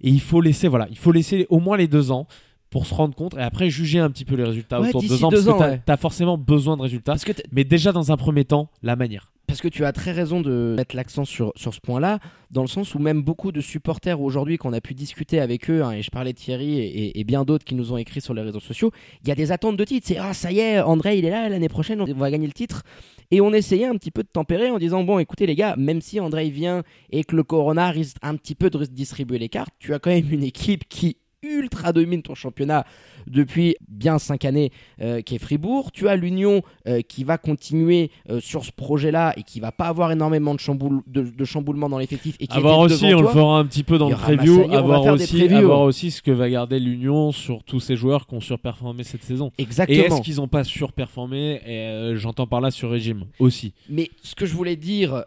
Et 0.01 0.11
il 0.11 0.21
faut 0.21 0.41
laisser, 0.41 0.69
voilà, 0.69 0.89
il 0.91 0.99
faut 0.99 1.13
laisser 1.13 1.47
au 1.49 1.59
moins 1.59 1.77
les 1.77 1.89
deux 1.89 2.11
ans 2.11 2.27
pour 2.73 2.87
se 2.87 2.95
rendre 2.95 3.15
compte 3.15 3.35
et 3.35 3.41
après 3.41 3.71
juger 3.71 4.01
un 4.01 4.11
petit 4.11 4.25
peu 4.25 4.35
les 4.35 4.43
résultats 4.45 4.81
Ouais, 4.81 4.89
autour 4.89 5.03
de 5.03 5.07
deux 5.09 5.25
ans, 5.25 5.29
deux 5.29 5.45
parce 5.45 5.59
que 5.59 5.63
ouais. 5.71 5.81
t'as 5.87 5.97
forcément 5.97 6.37
besoin 6.39 6.77
de 6.77 6.83
résultats. 6.83 7.13
Parce 7.13 7.25
que 7.25 7.33
t- 7.33 7.45
Mais 7.53 7.63
déjà, 7.65 7.93
dans 7.93 8.11
un 8.11 8.17
premier 8.17 8.45
temps, 8.45 8.69
la 8.83 8.97
manière. 8.97 9.29
Parce 9.47 9.61
que 9.61 9.69
tu 9.69 9.85
as 9.85 9.93
très 9.93 10.13
raison 10.13 10.41
de 10.41 10.75
mettre 10.79 10.97
l'accent 10.97 11.27
sur, 11.27 11.53
sur 11.57 11.75
ce 11.75 11.81
point-là, 11.81 12.21
dans 12.51 12.63
le 12.63 12.69
sens 12.69 12.95
où 12.95 12.99
même 12.99 13.21
beaucoup 13.23 13.53
de 13.53 13.61
supporters 13.61 14.19
aujourd'hui, 14.19 14.57
qu'on 14.57 14.73
a 14.73 14.81
pu 14.81 14.95
discuter 14.95 15.41
avec 15.41 15.69
eux, 15.69 15.83
hein, 15.83 15.91
et 15.93 16.01
je 16.01 16.11
parlais 16.11 16.33
de 16.33 16.39
Thierry 16.39 16.79
et, 16.79 16.85
et- 16.87 17.21
et 17.21 17.25
bien 17.25 17.45
d'autres 17.45 17.65
qui 17.65 17.75
nous 17.75 17.93
ont 17.93 17.99
écrit 17.99 18.23
sur 18.23 18.33
les 18.33 18.41
réseaux 18.41 18.61
sociaux, 18.61 18.91
il 19.23 19.29
y 19.29 19.33
a 19.33 19.35
des 19.35 19.53
attentes 19.53 19.77
de 19.77 19.85
titre. 19.85 20.07
C'est 20.09 20.17
Ah, 20.17 20.33
ça 20.33 20.51
y 20.53 20.61
est, 20.61 20.81
André, 20.81 21.19
il 21.19 21.27
est 21.27 21.31
là, 21.31 21.51
l'année 21.51 21.69
prochaine, 21.69 22.01
on 22.01 22.05
va 22.15 22.31
gagner 22.31 22.47
le 22.47 22.53
titre. 22.55 22.83
Et 23.31 23.43
on 23.43 23.53
essayait 23.53 23.87
un 23.87 23.97
petit 23.97 24.11
peu 24.11 24.23
de 24.23 24.29
tempérer 24.29 24.71
en 24.71 24.79
disant 24.79 25.05
Bon, 25.05 25.19
écoutez, 25.19 25.45
les 25.47 25.55
gars, 25.55 25.75
même 25.77 26.01
si 26.01 26.19
André 26.21 26.49
vient 26.49 26.83
et 27.11 27.23
que 27.25 27.37
le 27.37 27.43
Corona 27.43 27.91
risque 27.91 28.17
un 28.23 28.37
petit 28.37 28.55
peu 28.55 28.71
de 28.71 28.83
distribuer 28.87 29.39
les 29.39 29.49
cartes, 29.51 29.75
tu 29.81 29.93
as 29.93 29.99
quand 29.99 30.11
même 30.11 30.31
une 30.33 30.45
équipe 30.45 30.89
qui 30.89 31.17
ultra 31.53 31.93
domine 31.93 32.23
ton 32.23 32.35
championnat 32.35 32.85
depuis 33.27 33.77
bien 33.89 34.19
cinq 34.19 34.45
années 34.45 34.71
euh, 35.01 35.21
qui 35.23 35.35
est 35.37 35.39
Fribourg. 35.39 35.91
Tu 35.93 36.09
as 36.09 36.17
l'Union 36.17 36.63
euh, 36.87 37.01
qui 37.03 37.25
va 37.25 37.39
continuer 37.39 38.11
euh, 38.31 38.41
sur 38.41 38.65
ce 38.65 38.73
projet-là 38.73 39.35
et 39.37 39.43
qui 39.43 39.61
va 39.61 39.73
pas 39.73 39.87
avoir 39.87 40.13
énormément 40.13 40.55
de, 40.55 40.61
chamboule- 40.61 41.03
de, 41.07 41.23
de 41.23 41.45
chamboulement 41.45 41.89
dans 41.89 41.99
l'effectif 41.99 42.37
et 42.41 42.47
qui 42.47 42.57
Avoir 42.57 42.79
aussi, 42.79 43.07
devant 43.09 43.19
on 43.19 43.23
le 43.23 43.29
fera 43.29 43.59
un 43.59 43.65
petit 43.67 43.83
peu 43.83 43.99
dans 43.99 44.09
le 44.09 44.17
preview, 44.17 44.63
avoir 44.73 45.05
aussi, 45.05 45.43
avoir 45.55 45.81
aussi 45.83 46.11
ce 46.11 46.23
que 46.23 46.31
va 46.31 46.49
garder 46.49 46.79
l'Union 46.79 47.33
sur 47.33 47.63
tous 47.65 47.81
ces 47.81 47.97
joueurs 47.97 48.27
qui 48.27 48.35
ont 48.35 48.41
surperformé 48.41 49.03
cette 49.05 49.25
saison. 49.25 49.51
Et 49.59 49.63
Exactement. 49.63 50.05
est-ce 50.17 50.21
qu'ils 50.23 50.37
n'ont 50.37 50.49
pas 50.49 50.65
surperformé 50.65 51.61
Et, 51.67 52.13
J'entends 52.17 52.47
par 52.47 52.61
là 52.61 52.71
sur 52.71 52.91
régime 52.91 53.25
aussi. 53.39 53.73
Mais 53.89 54.11
ce 54.23 54.35
que 54.35 54.47
je 54.47 54.55
voulais 54.55 54.77
dire, 54.77 55.25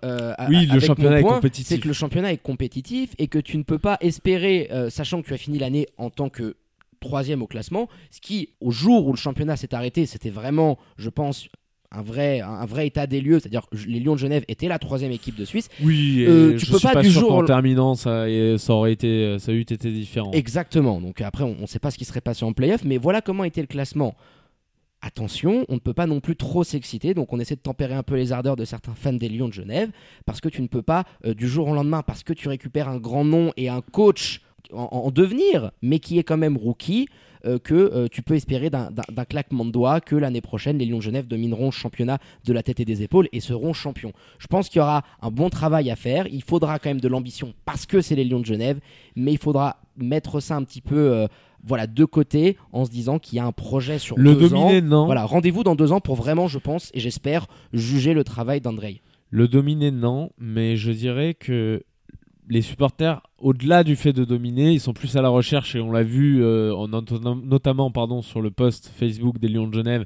Oui, 0.50 0.66
le 0.66 0.80
championnat 0.80 1.20
est 1.20 1.24
compétitif. 1.24 1.68
c'est 1.68 1.80
que 1.80 1.88
le 1.88 1.94
championnat 1.94 2.32
est 2.32 2.38
compétitif 2.38 3.14
et 3.18 3.28
que 3.28 3.40
tu 3.40 3.58
ne 3.58 3.64
peux 3.64 3.80
pas 3.80 3.98
espérer, 4.02 4.70
sachant 4.90 5.22
que 5.22 5.28
tu 5.28 5.34
as 5.34 5.38
fini 5.38 5.60
l'année 5.60 5.88
en 5.98 6.05
tant 6.10 6.30
que 6.30 6.56
troisième 7.00 7.42
au 7.42 7.48
classement, 7.48 7.88
ce 8.10 8.20
qui, 8.22 8.50
au 8.62 8.72
jour 8.72 9.08
où 9.08 9.12
le 9.12 9.18
championnat 9.18 9.56
s'est 9.58 9.74
arrêté, 9.76 10.06
c'était 10.06 10.30
vraiment, 10.32 10.78
je 10.98 11.10
pense, 11.10 11.48
un 11.92 12.02
vrai, 12.02 12.42
un 12.42 12.66
vrai 12.66 12.88
état 12.88 13.06
des 13.08 13.22
lieux, 13.22 13.40
c'est-à-dire 13.40 13.68
que 13.70 13.78
les 13.88 14.00
Lions 14.00 14.14
de 14.16 14.20
Genève 14.20 14.44
étaient 14.48 14.68
la 14.68 14.80
troisième 14.80 15.12
équipe 15.12 15.36
de 15.36 15.46
Suisse. 15.46 15.70
Oui, 15.84 16.22
et 16.22 16.28
Euh, 16.28 16.58
tu 16.58 16.66
je 16.66 16.72
peux 16.72 16.78
suis 16.80 16.88
pas 16.88 16.94
pas 16.96 17.02
du 17.04 17.12
sûr 17.12 17.22
jour 17.22 17.36
au- 17.36 17.44
terminant, 17.46 17.96
ça, 17.96 18.28
et 18.28 18.58
ça 18.58 18.74
aurait 18.74 18.92
été, 18.92 19.38
ça 19.40 19.54
eût 19.54 19.62
été 19.62 19.78
différent. 19.92 20.32
Exactement. 20.32 21.00
Donc 21.00 21.22
après, 21.22 21.44
on 21.44 21.56
ne 21.62 21.66
sait 21.68 21.80
pas 21.80 21.92
ce 21.92 21.98
qui 21.98 22.06
serait 22.06 22.22
passé 22.22 22.44
en 22.44 22.54
playoff, 22.54 22.84
mais 22.84 22.98
voilà 22.98 23.22
comment 23.22 23.44
était 23.44 23.62
le 23.62 23.68
classement. 23.68 24.16
Attention, 25.02 25.66
on 25.70 25.76
ne 25.76 25.80
peut 25.80 25.94
pas 25.94 26.08
non 26.08 26.20
plus 26.20 26.36
trop 26.36 26.64
s'exciter, 26.64 27.14
donc 27.14 27.32
on 27.32 27.40
essaie 27.40 27.56
de 27.56 27.62
tempérer 27.62 27.94
un 27.94 28.02
peu 28.02 28.16
les 28.16 28.32
ardeurs 28.32 28.56
de 28.56 28.66
certains 28.66 28.96
fans 28.96 29.14
des 29.14 29.30
Lions 29.30 29.48
de 29.50 29.54
Genève, 29.54 29.92
parce 30.26 30.42
que 30.42 30.50
tu 30.50 30.64
ne 30.64 30.68
peux 30.68 30.82
pas, 30.82 31.06
euh, 31.26 31.36
du 31.36 31.48
jour 31.48 31.68
au 31.68 31.76
lendemain, 31.76 32.02
parce 32.02 32.24
que 32.24 32.34
tu 32.34 32.50
récupères 32.50 32.90
un 32.90 32.98
grand 32.98 33.24
nom 33.24 33.54
et 33.56 33.70
un 33.70 33.82
coach 33.82 34.42
en, 34.74 34.84
en 34.92 35.12
devenir, 35.12 35.72
mais 35.82 36.00
qui 36.00 36.18
est 36.20 36.24
quand 36.24 36.38
même 36.38 36.58
rookie, 36.58 37.08
euh, 37.46 37.60
que 37.60 37.74
euh, 37.76 38.08
tu 38.10 38.22
peux 38.24 38.34
espérer 38.36 38.70
d'un- 38.72 38.90
claquement 39.30 39.66
de 39.66 39.72
doigts 39.72 40.02
que 40.02 40.16
l'année 40.16 40.42
prochaine, 40.42 40.78
les 40.80 40.86
Lions 40.86 40.98
de 40.98 41.04
Genève 41.04 41.28
domineront 41.28 41.66
le 41.66 41.72
championnat 41.72 42.18
de 42.44 42.54
la 42.54 42.64
tête 42.64 42.80
et 42.80 42.86
des 42.86 43.04
épaules 43.04 43.28
et 43.32 43.40
seront 43.40 43.74
champions. 43.74 44.14
Je 44.40 44.48
pense 44.48 44.68
qu'il 44.68 44.80
y 44.80 44.82
aura 44.82 45.04
un 45.22 45.30
bon 45.30 45.50
travail 45.50 45.92
à 45.92 45.96
faire, 45.96 46.26
il 46.32 46.42
faudra 46.42 46.80
quand 46.80 46.90
même 46.90 47.02
de 47.02 47.08
l'ambition, 47.08 47.54
parce 47.66 47.86
que 47.86 48.02
c'est 48.02 48.16
les 48.16 48.24
Lions 48.24 48.40
de 48.40 48.46
Genève, 48.46 48.80
mais 49.16 49.32
il 49.32 49.38
faudra 49.38 49.78
mettre 49.98 50.40
ça 50.40 50.56
un 50.56 50.64
petit 50.64 50.82
peu 50.82 50.98
euh, 50.98 51.28
voilà, 51.64 51.86
de 51.88 52.06
côté 52.06 52.58
en 52.72 52.86
se 52.86 52.90
disant 52.92 53.20
qu'il 53.20 53.38
y 53.38 53.40
a 53.40 53.46
un 53.46 53.52
projet 53.52 54.00
sur 54.00 54.18
Le 54.18 54.34
deux 54.36 54.50
dominer, 54.50 54.80
ans. 54.80 54.82
non. 54.82 55.06
Voilà, 55.06 55.26
rendez-vous 55.26 55.64
dans 55.64 55.76
deux 55.76 55.92
ans 55.92 56.00
pour 56.02 56.16
vraiment, 56.16 56.48
je 56.48 56.58
pense, 56.60 56.90
et 56.94 57.00
j'espère, 57.00 57.48
juger 57.74 58.14
le 58.14 58.24
travail 58.24 58.60
d'Andrei. 58.62 59.02
Le 59.30 59.48
dominer, 59.48 59.92
non, 59.92 60.32
mais 60.40 60.78
je 60.78 60.92
dirais 60.92 61.34
que 61.34 61.84
les 62.50 62.62
supporters, 62.62 63.22
au-delà 63.40 63.84
du 63.84 63.96
fait 63.96 64.14
de 64.14 64.24
dominer, 64.24 64.72
ils 64.72 64.80
sont 64.80 64.94
plus 64.94 65.16
à 65.18 65.22
la 65.22 65.30
recherche, 65.30 65.76
et 65.76 65.80
on 65.80 65.92
l'a 65.92 66.04
vu 66.04 66.44
euh, 66.44 66.74
en 66.76 66.88
notam- 66.88 67.44
notamment 67.44 67.92
pardon, 67.92 68.22
sur 68.22 68.42
le 68.42 68.52
post 68.52 68.92
Facebook 68.96 69.40
des 69.40 69.48
Lions 69.48 69.68
de 69.68 69.74
Genève, 69.74 70.06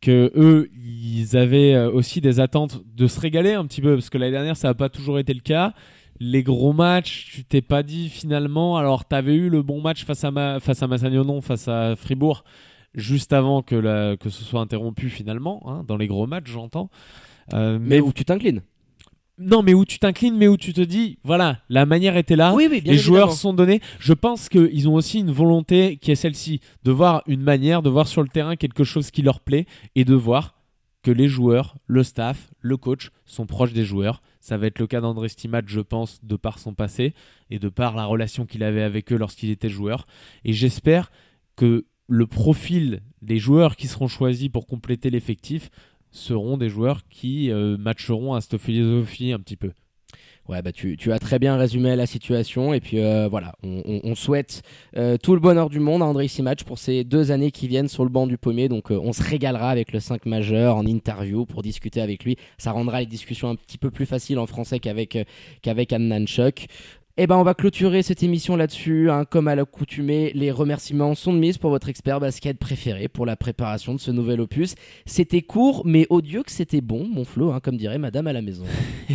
que 0.00 0.32
eux, 0.34 0.68
ils 0.74 1.36
avaient 1.36 1.74
euh, 1.74 1.90
aussi 1.90 2.20
des 2.20 2.40
attentes 2.40 2.82
de 2.94 3.06
se 3.06 3.20
régaler 3.20 3.52
un 3.52 3.64
petit 3.66 3.80
peu, 3.80 3.94
parce 3.94 4.10
que 4.10 4.18
l'année 4.18 4.32
dernière, 4.32 4.56
ça 4.56 4.68
n'a 4.68 4.74
pas 4.74 4.88
toujours 4.88 5.18
été 5.18 5.32
le 5.32 5.40
cas. 5.40 5.72
Les 6.20 6.42
gros 6.42 6.72
matchs, 6.72 7.30
tu 7.32 7.44
t'es 7.44 7.62
pas 7.62 7.82
dit 7.82 8.08
finalement, 8.08 8.76
alors 8.76 9.08
tu 9.08 9.14
avais 9.14 9.34
eu 9.34 9.48
le 9.48 9.62
bon 9.62 9.80
match 9.80 10.04
face 10.04 10.24
à, 10.24 10.30
ma, 10.30 10.60
face 10.60 10.82
à 10.82 10.86
Massagnon, 10.86 11.40
face 11.40 11.68
à 11.68 11.96
Fribourg, 11.96 12.44
juste 12.94 13.32
avant 13.32 13.62
que, 13.62 13.74
la, 13.74 14.16
que 14.16 14.28
ce 14.28 14.44
soit 14.44 14.60
interrompu 14.60 15.08
finalement, 15.08 15.62
hein, 15.66 15.84
dans 15.88 15.96
les 15.96 16.06
gros 16.06 16.26
matchs, 16.26 16.50
j'entends. 16.50 16.90
Euh, 17.54 17.78
Mais 17.80 18.00
où 18.00 18.12
tu 18.12 18.24
t'inclines 18.24 18.60
non, 19.42 19.62
mais 19.62 19.74
où 19.74 19.84
tu 19.84 19.98
t'inclines, 19.98 20.36
mais 20.36 20.48
où 20.48 20.56
tu 20.56 20.72
te 20.72 20.80
dis, 20.80 21.18
voilà, 21.24 21.58
la 21.68 21.86
manière 21.86 22.16
était 22.16 22.36
là. 22.36 22.54
Oui, 22.54 22.68
oui, 22.70 22.80
bien 22.80 22.92
les 22.92 22.98
joueurs 22.98 23.28
évidemment. 23.28 23.36
sont 23.36 23.52
donnés. 23.52 23.80
Je 23.98 24.12
pense 24.12 24.48
qu'ils 24.48 24.88
ont 24.88 24.94
aussi 24.94 25.20
une 25.20 25.30
volonté 25.30 25.96
qui 25.96 26.10
est 26.10 26.16
celle-ci, 26.16 26.60
de 26.84 26.90
voir 26.90 27.22
une 27.26 27.42
manière, 27.42 27.82
de 27.82 27.90
voir 27.90 28.06
sur 28.06 28.22
le 28.22 28.28
terrain 28.28 28.56
quelque 28.56 28.84
chose 28.84 29.10
qui 29.10 29.22
leur 29.22 29.40
plaît 29.40 29.66
et 29.94 30.04
de 30.04 30.14
voir 30.14 30.54
que 31.02 31.10
les 31.10 31.28
joueurs, 31.28 31.76
le 31.86 32.04
staff, 32.04 32.50
le 32.60 32.76
coach 32.76 33.10
sont 33.26 33.46
proches 33.46 33.72
des 33.72 33.84
joueurs. 33.84 34.22
Ça 34.40 34.56
va 34.56 34.68
être 34.68 34.78
le 34.78 34.86
cas 34.86 35.00
d'André 35.00 35.28
Stimat, 35.28 35.62
je 35.66 35.80
pense, 35.80 36.20
de 36.22 36.36
par 36.36 36.58
son 36.58 36.74
passé 36.74 37.12
et 37.50 37.58
de 37.58 37.68
par 37.68 37.96
la 37.96 38.04
relation 38.04 38.46
qu'il 38.46 38.62
avait 38.62 38.82
avec 38.82 39.12
eux 39.12 39.16
lorsqu'il 39.16 39.50
était 39.50 39.68
joueur. 39.68 40.06
Et 40.44 40.52
j'espère 40.52 41.10
que 41.56 41.84
le 42.08 42.26
profil 42.26 43.02
des 43.20 43.38
joueurs 43.38 43.76
qui 43.76 43.88
seront 43.88 44.08
choisis 44.08 44.48
pour 44.48 44.66
compléter 44.66 45.10
l'effectif 45.10 45.70
seront 46.12 46.56
des 46.56 46.68
joueurs 46.68 47.00
qui 47.10 47.50
euh, 47.50 47.76
matcheront 47.76 48.34
à 48.34 48.40
cette 48.40 48.58
philosophie 48.58 49.32
un 49.32 49.38
petit 49.40 49.56
peu. 49.56 49.72
Ouais, 50.48 50.60
bah 50.60 50.72
tu, 50.72 50.96
tu 50.96 51.12
as 51.12 51.20
très 51.20 51.38
bien 51.38 51.56
résumé 51.56 51.94
la 51.94 52.04
situation. 52.04 52.74
Et 52.74 52.80
puis 52.80 52.98
euh, 52.98 53.28
voilà, 53.28 53.54
on, 53.62 54.00
on- 54.02 54.14
souhaite 54.16 54.62
euh, 54.96 55.16
tout 55.16 55.34
le 55.34 55.40
bonheur 55.40 55.70
du 55.70 55.78
monde 55.78 56.02
à 56.02 56.04
André 56.04 56.26
Simatch 56.26 56.64
pour 56.64 56.78
ces 56.78 57.04
deux 57.04 57.30
années 57.30 57.52
qui 57.52 57.68
viennent 57.68 57.86
sur 57.88 58.02
le 58.02 58.10
banc 58.10 58.26
du 58.26 58.38
pommier. 58.38 58.68
Donc 58.68 58.90
on 58.90 59.12
se 59.12 59.22
régalera 59.22 59.70
avec 59.70 59.92
le 59.92 60.00
5 60.00 60.26
majeur 60.26 60.76
en 60.76 60.84
interview 60.84 61.46
pour 61.46 61.62
discuter 61.62 62.00
avec 62.00 62.24
lui. 62.24 62.36
Ça 62.58 62.72
rendra 62.72 62.98
les 63.00 63.06
discussions 63.06 63.50
un 63.50 63.54
petit 63.54 63.78
peu 63.78 63.92
plus 63.92 64.04
faciles 64.04 64.40
en 64.40 64.46
français 64.46 64.80
qu'avec 64.80 65.16
qu'avec 65.62 65.92
Anne. 65.92 66.26
Eh 67.18 67.26
ben, 67.26 67.36
on 67.36 67.42
va 67.42 67.52
clôturer 67.52 68.02
cette 68.02 68.22
émission 68.22 68.56
là-dessus. 68.56 69.10
hein. 69.10 69.26
Comme 69.26 69.46
à 69.46 69.54
l'accoutumée, 69.54 70.32
les 70.34 70.50
remerciements 70.50 71.14
sont 71.14 71.34
de 71.34 71.38
mise 71.38 71.58
pour 71.58 71.68
votre 71.68 71.90
expert 71.90 72.20
basket 72.20 72.58
préféré 72.58 73.06
pour 73.08 73.26
la 73.26 73.36
préparation 73.36 73.92
de 73.94 74.00
ce 74.00 74.10
nouvel 74.10 74.40
opus. 74.40 74.76
C'était 75.04 75.42
court, 75.42 75.82
mais 75.84 76.06
odieux 76.08 76.42
que 76.42 76.50
c'était 76.50 76.80
bon, 76.80 77.06
mon 77.06 77.26
Flo, 77.26 77.52
hein, 77.52 77.60
comme 77.62 77.76
dirait 77.76 77.98
Madame 77.98 78.28
à 78.28 78.32
la 78.32 78.40
maison. 78.40 78.64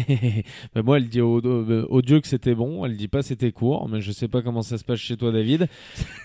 Ben, 0.75 0.83
moi, 0.83 0.97
elle 0.97 1.09
dit 1.09 1.21
au 1.21 2.01
Dieu 2.03 2.21
que 2.21 2.27
c'était 2.27 2.53
bon, 2.53 2.85
elle 2.85 2.95
dit 2.97 3.07
pas 3.07 3.23
c'était 3.23 3.51
court, 3.51 3.89
mais 3.89 3.99
je 3.99 4.11
sais 4.11 4.27
pas 4.27 4.43
comment 4.43 4.61
ça 4.61 4.77
se 4.77 4.83
passe 4.83 4.99
chez 4.99 5.17
toi, 5.17 5.31
David. 5.31 5.67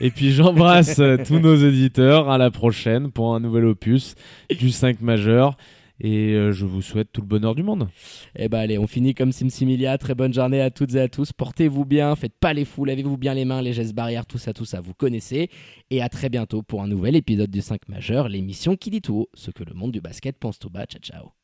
Et 0.03 0.11
puis 0.11 0.31
j'embrasse 0.33 0.99
euh, 0.99 1.17
tous 1.27 1.39
nos 1.39 1.57
éditeurs. 1.57 2.29
À 2.29 2.37
la 2.37 2.51
prochaine 2.51 3.11
pour 3.11 3.35
un 3.35 3.41
nouvel 3.41 3.65
opus 3.65 4.15
du 4.51 4.71
5 4.71 5.01
majeur. 5.01 5.57
Et 6.05 6.35
euh, 6.35 6.51
je 6.51 6.67
vous 6.67 6.83
souhaite 6.83 7.13
tout 7.13 7.21
le 7.21 7.29
bonheur 7.29 7.55
du 7.55 7.63
monde. 7.63 7.89
Eh 8.37 8.49
ben 8.49 8.59
allez, 8.59 8.77
on 8.77 8.89
finit 8.89 9.15
comme 9.15 9.31
Simsimilia. 9.31 9.97
Très 9.99 10.17
bonne 10.17 10.35
journée 10.35 10.61
à 10.61 10.71
toutes 10.71 10.95
et 10.97 11.01
à 11.01 11.09
tous. 11.09 11.33
Portez-vous 11.33 11.85
bien, 11.85 12.17
faites 12.17 12.37
pas 12.39 12.53
les 12.53 12.65
fous, 12.65 12.85
lavez-vous 12.85 13.17
bien 13.17 13.35
les 13.35 13.45
mains, 13.45 13.63
les 13.63 13.73
gestes 13.73 13.95
barrières, 13.95 14.27
tout 14.27 14.39
ça, 14.39 14.53
tout 14.53 14.65
ça, 14.65 14.81
vous 14.81 14.95
connaissez. 14.95 15.49
Et 15.91 16.03
à 16.03 16.09
très 16.09 16.29
bientôt 16.29 16.63
pour 16.63 16.83
un 16.83 16.89
nouvel 16.89 17.15
épisode 17.15 17.51
du 17.51 17.61
5 17.61 17.89
majeur, 17.89 18.29
l'émission 18.29 18.75
qui 18.75 18.91
dit 18.91 19.01
tout 19.01 19.15
haut 19.15 19.29
ce 19.35 19.53
que 19.53 19.63
le 19.63 19.75
monde 19.75 19.93
du 19.93 20.01
basket 20.01 20.37
pense 20.37 20.59
tout 20.59 20.71
bas. 20.71 20.87
Ciao, 20.87 21.01
ciao. 21.01 21.42